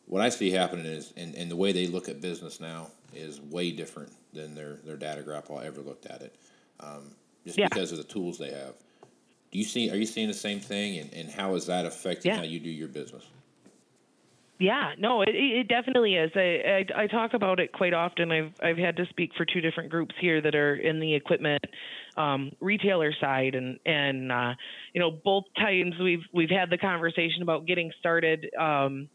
[0.06, 3.40] what I see happening is, and, and the way they look at business now is
[3.40, 6.34] way different than their their dad or grandpa ever looked at it,
[6.78, 7.10] um,
[7.44, 7.68] just yeah.
[7.68, 8.74] because of the tools they have.
[9.52, 9.90] Do you see?
[9.90, 12.38] Are you seeing the same thing, and, and how is that affecting yeah.
[12.38, 13.24] how you do your business?
[14.60, 16.30] Yeah, no, it, it definitely is.
[16.36, 18.30] I, I, I talk about it quite often.
[18.30, 21.64] I've I've had to speak for two different groups here that are in the equipment
[22.18, 24.52] um, retailer side, and and uh,
[24.92, 28.50] you know both times we've we've had the conversation about getting started.
[28.58, 29.08] Um,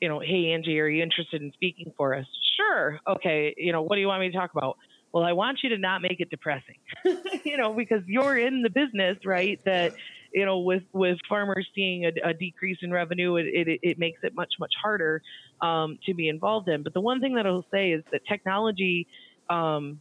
[0.00, 2.26] you know, hey Angie, are you interested in speaking for us?
[2.56, 3.00] Sure.
[3.08, 3.54] Okay.
[3.56, 4.76] You know, what do you want me to talk about?
[5.12, 6.76] Well, I want you to not make it depressing,
[7.44, 9.60] you know, because you're in the business, right?
[9.64, 9.94] That,
[10.32, 14.20] you know, with, with farmers seeing a, a decrease in revenue, it, it, it, makes
[14.22, 15.20] it much, much harder
[15.60, 16.82] um, to be involved in.
[16.84, 19.08] But the one thing that I'll say is that technology,
[19.48, 20.00] um,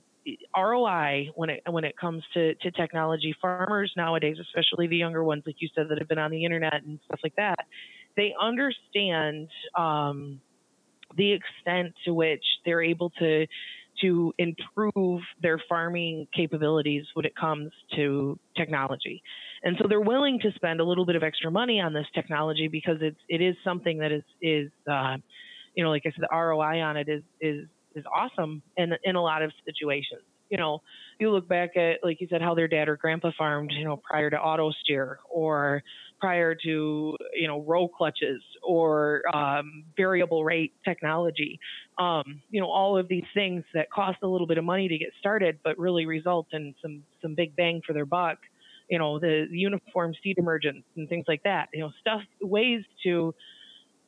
[0.56, 5.43] ROI when it when it comes to, to technology, farmers nowadays, especially the younger ones,
[5.45, 7.65] like you said, that have been on the internet and stuff like that,
[8.15, 10.39] they understand um,
[11.17, 13.48] the extent to which they're able to
[14.01, 19.21] to improve their farming capabilities when it comes to technology.
[19.63, 22.67] And so they're willing to spend a little bit of extra money on this technology
[22.67, 25.17] because it's it is something that is is uh,
[25.75, 29.15] you know like I said the ROI on it is is is awesome in in
[29.15, 30.21] a lot of situations.
[30.49, 30.81] You know,
[31.19, 33.97] you look back at like you said how their dad or grandpa farmed, you know,
[33.97, 35.83] prior to auto steer or
[36.19, 41.59] prior to you know roll clutches or um, variable rate technology.
[41.97, 44.97] Um, you know all of these things that cost a little bit of money to
[44.97, 48.38] get started, but really result in some some big bang for their buck.
[48.89, 51.69] You know the, the uniform seed emergence and things like that.
[51.73, 53.33] You know stuff ways to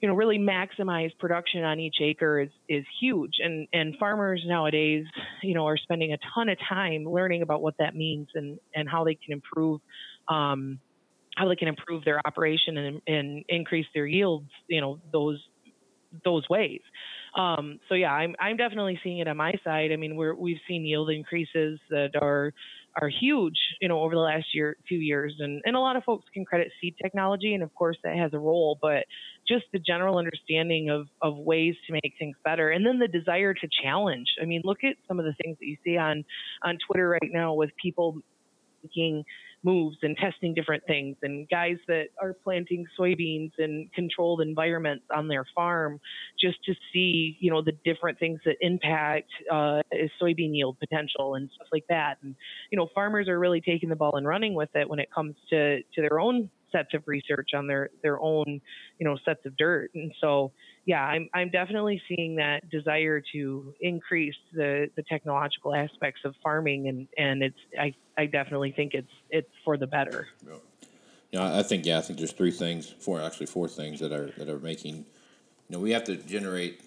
[0.01, 5.05] you know really maximize production on each acre is is huge and and farmers nowadays
[5.43, 8.89] you know are spending a ton of time learning about what that means and and
[8.89, 9.79] how they can improve
[10.27, 10.79] um,
[11.35, 15.39] how they can improve their operation and, and increase their yields, you know, those
[16.25, 16.81] those ways.
[17.37, 19.91] Um, so yeah, I'm I'm definitely seeing it on my side.
[19.91, 22.53] I mean, we're we've seen yield increases that are
[22.99, 26.03] are huge, you know, over the last year, few years, and and a lot of
[26.03, 29.05] folks can credit seed technology, and of course that has a role, but
[29.47, 33.53] just the general understanding of of ways to make things better, and then the desire
[33.53, 34.27] to challenge.
[34.41, 36.25] I mean, look at some of the things that you see on
[36.63, 38.17] on Twitter right now with people
[38.83, 39.23] making
[39.63, 45.27] moves and testing different things and guys that are planting soybeans in controlled environments on
[45.27, 45.99] their farm
[46.39, 49.81] just to see you know the different things that impact uh,
[50.21, 52.17] soybean yield potential and stuff like that.
[52.23, 52.35] And
[52.71, 55.35] you know farmers are really taking the ball and running with it when it comes
[55.49, 58.61] to to their own sets of research on their their own
[58.99, 59.91] you know sets of dirt.
[59.93, 60.51] And so
[60.85, 66.87] yeah i'm i'm definitely seeing that desire to increase the the technological aspects of farming
[66.87, 70.55] and and it's i i definitely think it's it's for the better yeah.
[71.31, 74.11] You know, I think yeah, I think there's three things, four actually four things that
[74.11, 74.97] are that are making.
[74.97, 76.81] You know, we have to generate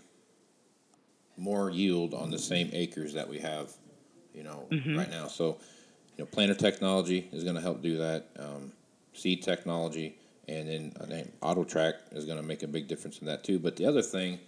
[1.36, 3.72] more yield on the same acres that we have,
[4.34, 4.98] you know, mm-hmm.
[4.98, 5.26] right now.
[5.26, 5.58] So,
[6.16, 8.28] you know, planter technology is going to help do that.
[8.38, 8.72] Um,
[9.14, 13.26] seed technology, and then I think AutoTrac is going to make a big difference in
[13.26, 13.58] that too.
[13.58, 14.40] But the other thing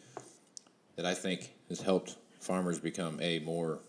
[0.96, 3.80] that I think has helped farmers become a more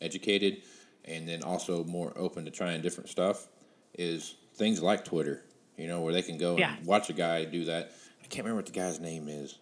[0.00, 0.62] educated
[1.04, 3.48] and then also more open to trying different stuff
[3.94, 5.42] is things like Twitter.
[5.76, 6.76] You know, where they can go yeah.
[6.76, 7.92] and watch a guy do that.
[8.22, 9.58] I can't remember what the guy's name is.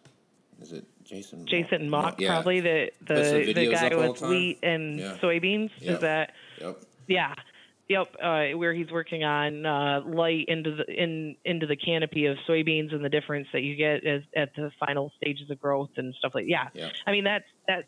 [0.60, 1.46] Is it Jason?
[1.46, 2.34] Jason Mauck, yeah.
[2.34, 3.14] probably the the,
[3.46, 5.16] the, the guy with wheat and yeah.
[5.22, 5.70] soybeans.
[5.78, 5.94] Yep.
[5.94, 6.34] Is that?
[6.60, 6.82] Yep.
[7.06, 7.34] Yeah.
[7.88, 12.36] Yep, uh, where he's working on uh, light into the in into the canopy of
[12.46, 16.14] soybeans and the difference that you get as, at the final stages of growth and
[16.18, 16.68] stuff like yeah.
[16.74, 16.90] yeah.
[17.06, 17.84] I mean that's that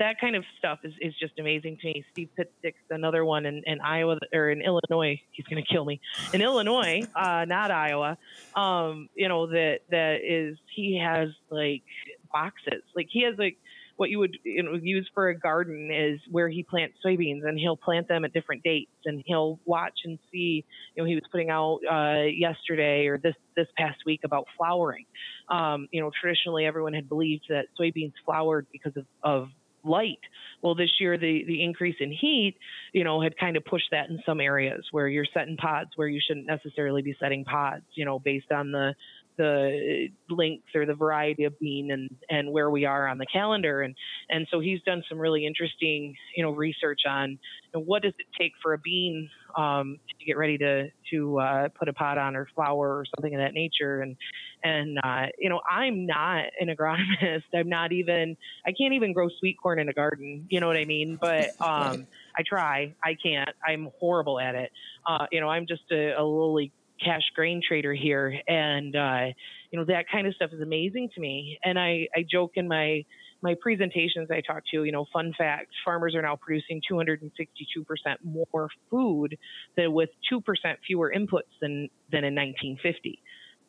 [0.00, 2.04] that kind of stuff is, is just amazing to me.
[2.12, 5.20] Steve Pitstick's another one in, in Iowa or in Illinois.
[5.30, 6.00] He's gonna kill me
[6.32, 8.18] in Illinois, uh, not Iowa.
[8.56, 11.84] Um, you know that that is he has like
[12.32, 13.56] boxes like he has like
[13.96, 18.08] what you would use for a garden is where he plants soybeans and he'll plant
[18.08, 21.80] them at different dates and he'll watch and see you know he was putting out
[21.90, 25.06] uh, yesterday or this this past week about flowering
[25.48, 29.48] um, you know traditionally everyone had believed that soybeans flowered because of, of
[29.84, 30.20] light.
[30.62, 32.56] Well, this year the the increase in heat,
[32.92, 36.08] you know, had kind of pushed that in some areas where you're setting pods where
[36.08, 38.94] you shouldn't necessarily be setting pods, you know, based on the
[39.36, 43.82] the length or the variety of bean and and where we are on the calendar.
[43.82, 43.94] And
[44.30, 47.38] and so he's done some really interesting you know research on you
[47.74, 51.68] know, what does it take for a bean um, to get ready to to uh,
[51.68, 54.00] put a pot on or flower or something of that nature.
[54.00, 54.16] And
[54.62, 57.44] and uh, you know I'm not an agronomist.
[57.54, 60.46] I'm not even I can't even grow sweet corn in a garden.
[60.48, 61.18] You know what I mean?
[61.20, 62.94] But um, I try.
[63.02, 63.50] I can't.
[63.66, 64.70] I'm horrible at it.
[65.06, 69.26] Uh, you know I'm just a, a lowly cash grain trader here, and uh,
[69.70, 71.58] you know that kind of stuff is amazing to me.
[71.64, 73.04] And I, I joke in my
[73.42, 78.20] my presentations I talk to, you know, fun fact: farmers are now producing 262 percent
[78.24, 79.36] more food
[79.76, 83.20] than with two percent fewer inputs than than in 1950.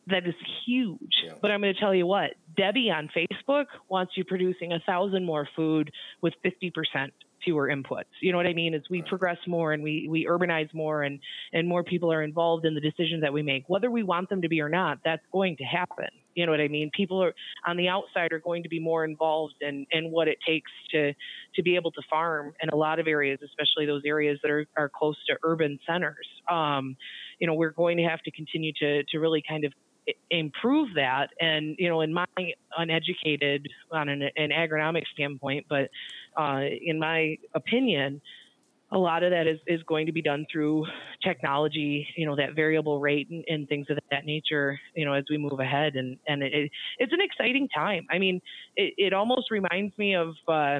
[0.07, 0.35] That is
[0.65, 1.23] huge.
[1.23, 1.33] Yeah.
[1.41, 5.25] But I'm going to tell you what, Debbie on Facebook wants you producing a thousand
[5.25, 7.13] more food with 50 percent
[7.45, 8.12] fewer inputs.
[8.21, 8.73] You know what I mean?
[8.73, 11.19] As we progress more and we, we urbanize more and,
[11.53, 14.41] and more people are involved in the decisions that we make, whether we want them
[14.41, 16.08] to be or not, that's going to happen.
[16.34, 16.91] You know what I mean?
[16.93, 17.34] People are
[17.65, 21.13] on the outside are going to be more involved in, in what it takes to
[21.55, 24.67] to be able to farm in a lot of areas, especially those areas that are,
[24.75, 26.27] are close to urban centers.
[26.51, 26.97] Um,
[27.39, 29.71] you know, we're going to have to continue to to really kind of
[30.30, 32.26] improve that and you know in my
[32.78, 35.89] uneducated on an, an agronomic standpoint but
[36.38, 38.22] uh, in my opinion
[38.91, 40.86] a lot of that is, is going to be done through
[41.24, 45.24] technology, you know, that variable rate and, and things of that nature, you know, as
[45.30, 45.96] we move ahead.
[45.96, 48.06] And, and it, it's an exciting time.
[48.12, 48.41] I mean,
[48.76, 50.80] it, it almost reminds me of, uh,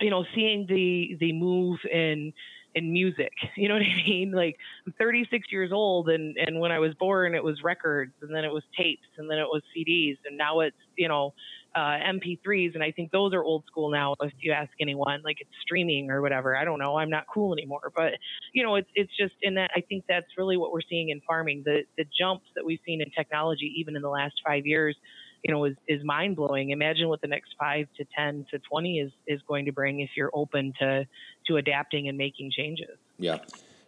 [0.00, 2.32] you know, seeing the, the move in,
[2.74, 3.32] in music.
[3.56, 4.32] You know what I mean?
[4.32, 4.56] Like
[4.86, 8.44] I'm 36 years old, and and when I was born, it was records, and then
[8.44, 11.34] it was tapes, and then it was CDs, and now it's you know
[11.74, 14.14] uh, MP3s, and I think those are old school now.
[14.20, 16.56] If you ask anyone, like it's streaming or whatever.
[16.56, 16.96] I don't know.
[16.96, 18.14] I'm not cool anymore, but
[18.52, 19.70] you know, it's it's just in that.
[19.74, 21.62] I think that's really what we're seeing in farming.
[21.64, 24.96] The the jumps that we've seen in technology, even in the last five years,
[25.44, 26.70] you know, is, is mind blowing.
[26.70, 30.10] Imagine what the next five to 10 to 20 is, is going to bring if
[30.16, 31.06] you're open to,
[31.46, 32.96] to adapting and making changes.
[33.18, 33.38] Yeah.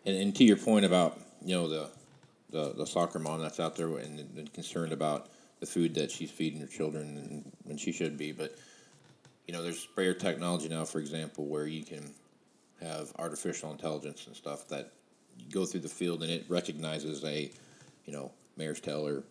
[0.05, 1.89] And, and to your point about, you know, the,
[2.51, 6.31] the, the soccer mom that's out there and, and concerned about the food that she's
[6.31, 8.33] feeding her children and when she should be.
[8.33, 8.55] But,
[9.49, 12.13] you know, there's sprayer technology now, for example, where you can
[12.83, 14.93] have artificial intelligence and stuff that
[15.39, 17.51] you go through the field and it recognizes a,
[18.05, 19.25] you know, mare's tail or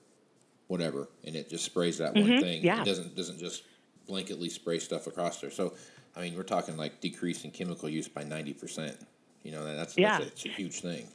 [0.67, 2.31] whatever, and it just sprays that mm-hmm.
[2.33, 2.63] one thing.
[2.63, 2.81] Yeah.
[2.81, 3.63] It doesn't doesn't just
[4.09, 5.51] blanketly spray stuff across there.
[5.51, 5.73] So,
[6.15, 8.97] I mean, we're talking like decreasing chemical use by ninety percent.
[9.43, 10.19] You know, that's yeah.
[10.19, 11.07] that's a, a huge thing.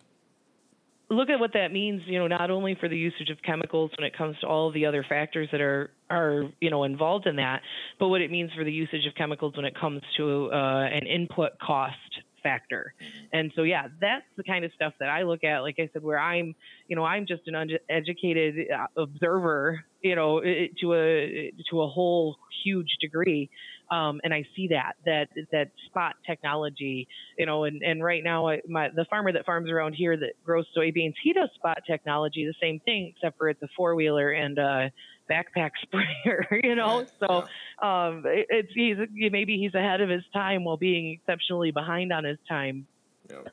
[1.12, 4.06] Look at what that means, you know, not only for the usage of chemicals when
[4.06, 7.62] it comes to all the other factors that are are you know involved in that,
[7.98, 11.06] but what it means for the usage of chemicals when it comes to uh, an
[11.06, 11.96] input cost
[12.42, 12.94] factor.
[13.32, 15.60] And so, yeah, that's the kind of stuff that I look at.
[15.60, 16.54] Like I said, where I'm,
[16.88, 22.36] you know, I'm just an uneducated uh, observer, you know, to a to a whole
[22.64, 23.50] huge degree.
[23.90, 28.48] Um, and I see that that that spot technology, you know, and, and right now
[28.48, 32.46] I, my the farmer that farms around here that grows soybeans, he does spot technology,
[32.46, 34.92] the same thing, except for it's a four wheeler and a
[35.30, 37.06] backpack sprayer, you know.
[37.20, 38.96] So um, it, it's he's
[39.30, 42.86] maybe he's ahead of his time while being exceptionally behind on his time.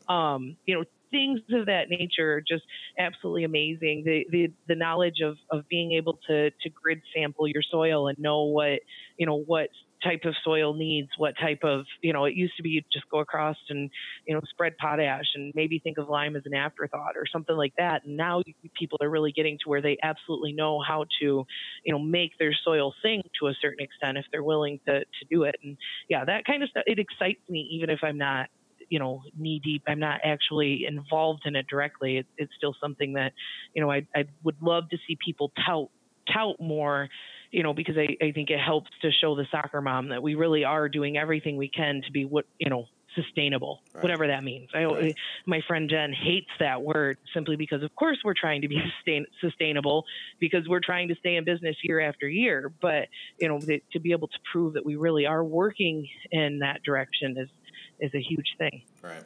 [0.09, 2.63] Um, you know, things of that nature are just
[2.97, 4.03] absolutely amazing.
[4.05, 8.17] The the the knowledge of of being able to to grid sample your soil and
[8.19, 8.79] know what
[9.17, 9.69] you know what
[10.03, 13.09] type of soil needs what type of you know it used to be you just
[13.09, 13.89] go across and
[14.25, 17.73] you know spread potash and maybe think of lime as an afterthought or something like
[17.77, 18.05] that.
[18.05, 18.41] And now
[18.77, 21.45] people are really getting to where they absolutely know how to
[21.83, 25.25] you know make their soil sing to a certain extent if they're willing to to
[25.29, 25.55] do it.
[25.63, 25.77] And
[26.09, 28.49] yeah that kind of stuff it excites me even if i'm not
[28.89, 32.17] you know knee deep i'm not actually involved in it directly.
[32.17, 33.33] It, it's still something that
[33.73, 35.89] you know I, I would love to see people tout
[36.31, 37.09] tout more
[37.51, 40.35] you know, because I, I think it helps to show the soccer mom that we
[40.35, 42.85] really are doing everything we can to be what, you know,
[43.15, 44.03] sustainable, Right.
[44.03, 44.69] whatever that means.
[44.73, 45.15] I, Right.
[45.45, 49.25] my friend Jen hates that word simply because, of course, we're trying to be sustain,
[49.41, 50.05] sustainable
[50.39, 52.71] because we're trying to stay in business year after year.
[52.81, 53.07] But
[53.39, 56.83] you know, the, to be able to prove that we really are working in that
[56.83, 57.49] direction is
[57.99, 58.83] is a huge thing.
[59.01, 59.23] Right.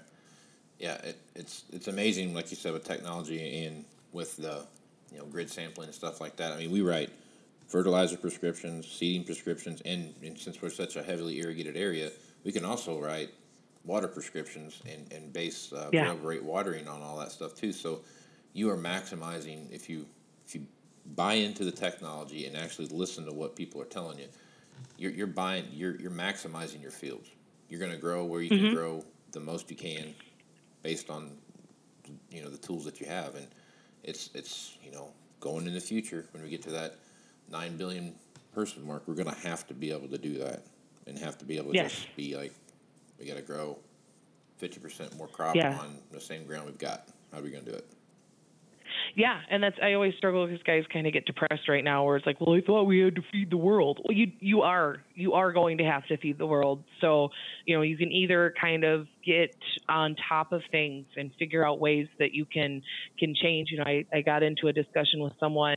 [0.79, 4.65] Yeah, it, it's it's amazing, like you said, with technology and with the
[5.11, 6.53] you know grid sampling and stuff like that.
[6.53, 7.09] I mean, we write
[7.71, 12.11] fertilizer prescriptions, seeding prescriptions, and, and since we're such a heavily irrigated area,
[12.43, 13.29] we can also write
[13.85, 16.13] water prescriptions and, and base uh, Yeah.
[16.21, 17.71] rate watering on all that stuff too.
[17.71, 18.01] So
[18.53, 20.05] you are maximizing if you
[20.45, 20.67] if you
[21.15, 24.27] buy into the technology and actually listen to what people are telling you,
[24.97, 27.29] you're, you're buying you're you're maximizing your fields.
[27.69, 30.13] You're going to grow where you can grow the most you can,
[30.83, 31.31] based on
[32.29, 33.47] you know the tools that you have, and
[34.03, 35.07] it's it's you know
[35.39, 36.95] going in the future when we get to that
[37.51, 38.15] nine billion
[38.53, 40.63] person mark, we're going to have to be able to do that
[41.07, 41.91] and have to be able to Yes.
[41.91, 42.53] just be like
[43.19, 43.77] we got to grow
[44.57, 45.77] fifty percent more crop Yeah.
[45.79, 47.07] on the same ground we've got.
[47.31, 47.85] How are we going to do it?
[49.15, 52.17] Yeah, and that's I always struggle because guys kind of get depressed right now, where
[52.17, 53.99] it's like, well, I thought we had to feed the world.
[54.03, 56.83] Well, you you are you are going to have to feed the world.
[57.01, 57.29] So
[57.65, 59.55] you know you can either kind of get
[59.89, 62.83] on top of things and figure out ways that you can
[63.19, 63.69] can change.
[63.71, 65.75] You know, I I got into a discussion with someone.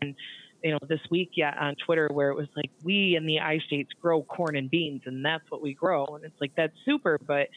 [0.65, 3.59] You know, this week, yeah, on Twitter, where it was like, we in the I
[3.67, 6.07] states grow corn and beans, and that's what we grow.
[6.07, 7.49] And it's like, that's super, but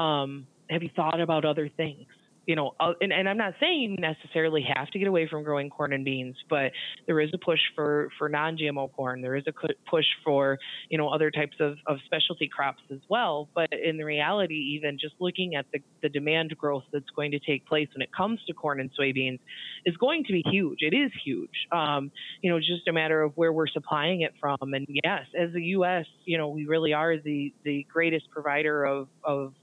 [0.00, 2.06] um, have you thought about other things?
[2.46, 5.44] You know, uh, and, and I'm not saying you necessarily have to get away from
[5.44, 6.72] growing corn and beans, but
[7.06, 9.22] there is a push for, for non-GMO corn.
[9.22, 9.52] There is a
[9.88, 13.48] push for, you know, other types of, of specialty crops as well.
[13.54, 17.38] But in the reality, even just looking at the, the demand growth that's going to
[17.38, 19.40] take place when it comes to corn and soybeans
[19.86, 20.78] is going to be huge.
[20.80, 21.66] It is huge.
[21.72, 22.10] Um,
[22.42, 24.56] you know, just a matter of where we're supplying it from.
[24.60, 29.08] And yes, as the U.S., you know, we really are the, the greatest provider of,
[29.22, 29.54] of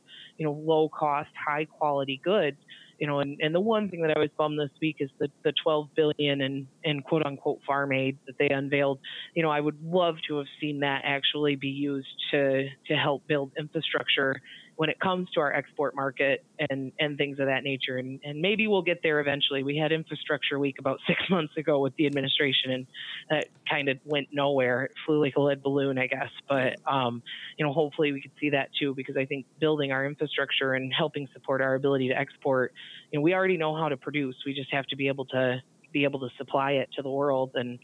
[0.41, 2.57] you know, low cost, high quality goods.
[2.97, 5.27] You know, and, and the one thing that I was bummed this week is the,
[5.43, 8.99] the 12 billion in, in quote unquote farm aid that they unveiled.
[9.35, 13.27] You know, I would love to have seen that actually be used to to help
[13.27, 14.41] build infrastructure
[14.81, 17.97] when it comes to our export market and, and things of that nature.
[17.97, 19.61] And, and maybe we'll get there eventually.
[19.61, 22.87] We had infrastructure week about six months ago with the administration and
[23.29, 24.85] that kind of went nowhere.
[24.85, 26.31] It flew like a lead balloon, I guess.
[26.49, 27.21] But, um,
[27.59, 30.91] you know, hopefully we could see that too, because I think building our infrastructure and
[30.91, 32.73] helping support our ability to export,
[33.11, 34.35] you know, we already know how to produce.
[34.47, 35.61] We just have to be able to
[35.93, 37.77] be able to supply it to the world and,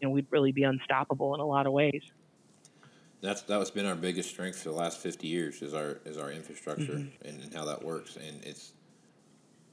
[0.00, 2.02] you know, we'd really be unstoppable in a lot of ways.
[3.24, 6.30] That's that's been our biggest strength for the last fifty years is our is our
[6.30, 8.16] infrastructure and, and how that works.
[8.16, 8.72] And it's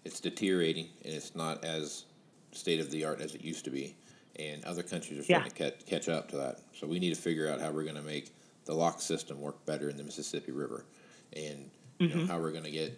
[0.05, 2.05] it's deteriorating and it's not as
[2.53, 3.95] state of the art as it used to be.
[4.37, 6.61] And other countries are starting to catch, catch up to that.
[6.73, 8.31] So we need to figure out how we're going to make
[8.65, 10.85] the lock system work better in the Mississippi River.
[11.33, 12.97] And you know how we're going to get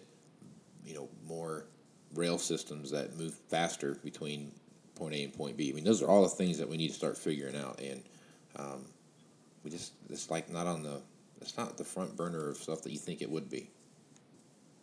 [0.86, 1.66] you know more
[2.14, 4.52] rail systems that move faster between
[4.94, 5.70] point A and point B.
[5.70, 7.80] I mean those are all the things that we need to start figuring out.
[7.80, 8.02] And
[8.56, 8.84] um,
[9.64, 11.00] we just it's like not on the
[11.40, 13.70] it's not the front burner of stuff that you think it would be.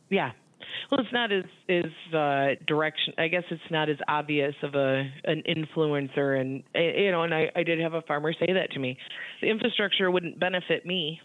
[0.10, 0.32] Yeah.
[0.90, 3.14] Well, it's not as as uh, direction.
[3.18, 7.24] I guess it's not as obvious of a an influencer, and eh, you know.
[7.24, 8.98] And I, I did have a farmer say that to me.
[9.42, 11.22] The infrastructure wouldn't benefit me.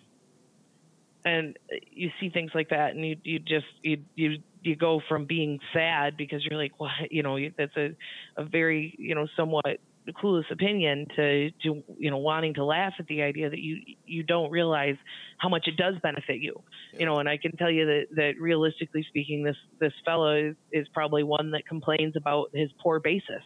[1.24, 1.58] And
[1.90, 5.58] you see things like that, and you you just you you you go from being
[5.72, 7.94] sad because you're like, well, you know, that's a
[8.36, 9.80] a very you know somewhat
[10.12, 14.22] clueless opinion to to you know wanting to laugh at the idea that you you
[14.22, 14.96] don't realize
[15.38, 17.00] how much it does benefit you yeah.
[17.00, 20.56] you know and i can tell you that that realistically speaking this this fellow is,
[20.72, 23.42] is probably one that complains about his poor basis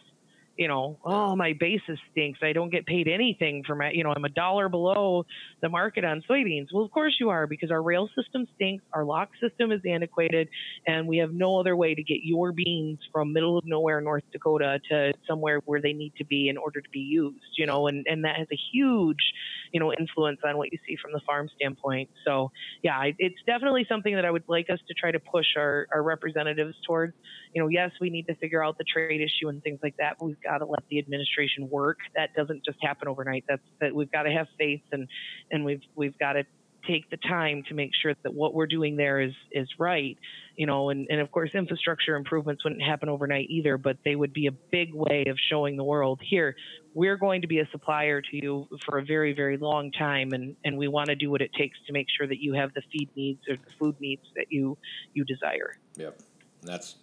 [0.61, 2.37] you know, oh, my basis stinks.
[2.43, 5.25] I don't get paid anything for my, you know, I'm a dollar below
[5.59, 6.67] the market on soybeans.
[6.71, 10.49] Well, of course you are because our rail system stinks, our lock system is antiquated,
[10.85, 14.21] and we have no other way to get your beans from middle of nowhere, North
[14.31, 17.87] Dakota, to somewhere where they need to be in order to be used, you know,
[17.87, 19.33] and, and that has a huge,
[19.71, 22.09] you know, influence on what you see from the farm standpoint.
[22.25, 22.51] So,
[22.83, 26.03] yeah, it's definitely something that I would like us to try to push our, our
[26.03, 27.13] representatives towards.
[27.53, 30.17] You know, yes, we need to figure out the trade issue and things like that,
[30.19, 31.97] but we've got to let the administration work.
[32.15, 33.45] That doesn't just happen overnight.
[33.47, 35.07] That's that we've got to have faith and
[35.51, 36.43] and we've we've got to
[36.87, 40.17] take the time to make sure that what we're doing there is is right
[40.55, 44.33] you know and, and of course infrastructure improvements wouldn't happen overnight either but they would
[44.33, 46.55] be a big way of showing the world here
[46.93, 50.55] we're going to be a supplier to you for a very very long time and
[50.63, 52.81] and we want to do what it takes to make sure that you have the
[52.91, 54.77] feed needs or the food needs that you
[55.13, 56.19] you desire yep
[56.61, 56.95] and that's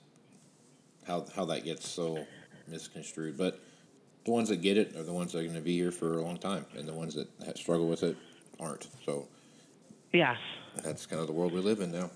[1.06, 2.26] how how that gets so
[2.68, 3.36] misconstrued.
[3.36, 3.60] But
[4.24, 6.18] the ones that get it are the ones that are going to be here for
[6.18, 8.16] a long time, and the ones that struggle with it
[8.60, 8.86] aren't.
[9.04, 9.26] So,
[10.12, 10.36] yes,
[10.82, 12.10] that's kind of the world we live in now.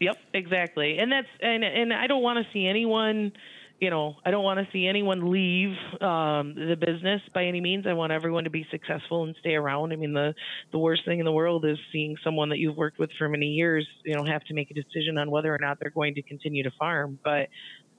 [0.00, 3.32] Yep, exactly, and that's and and I don't want to see anyone.
[3.80, 7.86] You know, I don't want to see anyone leave um, the business by any means.
[7.86, 9.92] I want everyone to be successful and stay around.
[9.92, 10.34] I mean, the
[10.72, 13.46] the worst thing in the world is seeing someone that you've worked with for many
[13.46, 16.22] years, you know, have to make a decision on whether or not they're going to
[16.22, 17.20] continue to farm.
[17.22, 17.48] But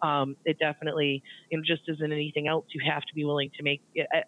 [0.01, 3.51] um, it definitely, you know, just as in anything else, you have to be willing
[3.57, 3.81] to make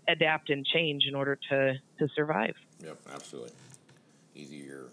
[0.08, 2.56] adapt and change in order to to survive.
[2.82, 3.52] Yep, absolutely.
[4.36, 4.88] Easier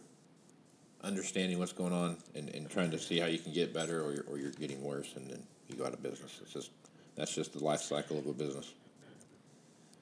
[1.03, 4.15] understanding what's going on and, and trying to see how you can get better, or
[4.15, 6.41] you're, or you're getting worse, and then you go out of business.
[6.43, 6.71] It's just
[7.15, 8.73] that's just the life cycle of a business.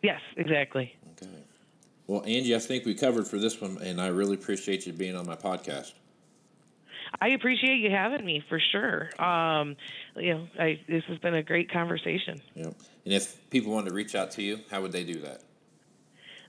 [0.02, 0.94] Yes, exactly.
[1.12, 1.30] Okay.
[2.06, 5.16] Well, Angie, I think we covered for this one, and I really appreciate you being
[5.16, 5.92] on my podcast.
[7.20, 9.10] I appreciate you having me for sure.
[9.22, 9.76] Um,
[10.16, 12.40] you know, I, this has been a great conversation.
[12.54, 12.66] Yeah.
[13.04, 15.42] And if people want to reach out to you, how would they do that?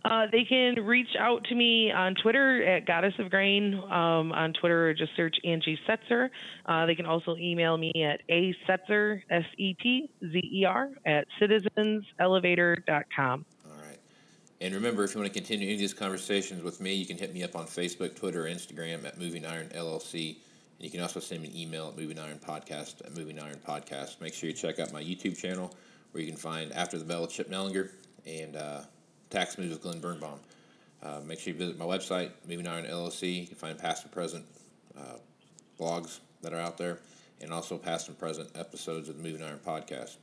[0.06, 3.76] Uh, they can reach out to me on Twitter at Goddess of Grain.
[3.76, 6.30] Um, on Twitter, or just search Angie Setzer.
[6.66, 10.90] Uh, they can also email me at a setzer s e t z e r
[11.06, 13.46] at citizenselevator.com.
[13.66, 14.00] All right.
[14.62, 17.18] And remember, if you want to continue any of these conversations with me, you can
[17.18, 20.38] hit me up on Facebook, Twitter, or Instagram at Moving Iron LLC.
[20.78, 23.60] And you can also send me an email at Moving Iron Podcast at Moving Iron
[23.68, 24.22] Podcast.
[24.22, 25.74] Make sure you check out my YouTube channel
[26.12, 27.92] where you can find After the Bell with Chip Nellinger
[28.26, 28.82] and uh,
[29.30, 30.40] Tax Moves with Glen Birnbaum.
[31.04, 33.42] Uh, make sure you visit my website, Moving Iron LLC.
[33.42, 34.46] You can find past and present
[34.98, 35.18] uh,
[35.80, 37.00] blogs that are out there
[37.42, 40.16] and also past and present episodes of the Moving Iron Podcast.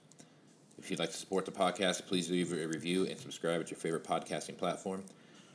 [0.78, 3.78] If you'd like to support the podcast, please leave a review and subscribe at your
[3.78, 5.04] favorite podcasting platform.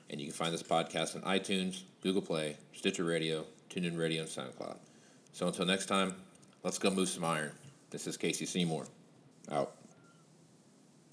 [0.09, 4.29] And you can find this podcast on iTunes, Google Play, Stitcher Radio, TuneIn Radio, and
[4.29, 4.77] SoundCloud.
[5.33, 6.15] So until next time,
[6.63, 7.51] let's go move some iron.
[7.91, 8.85] This is Casey Seymour.
[9.51, 9.75] Out.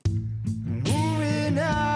[0.08, 1.95] Moving iron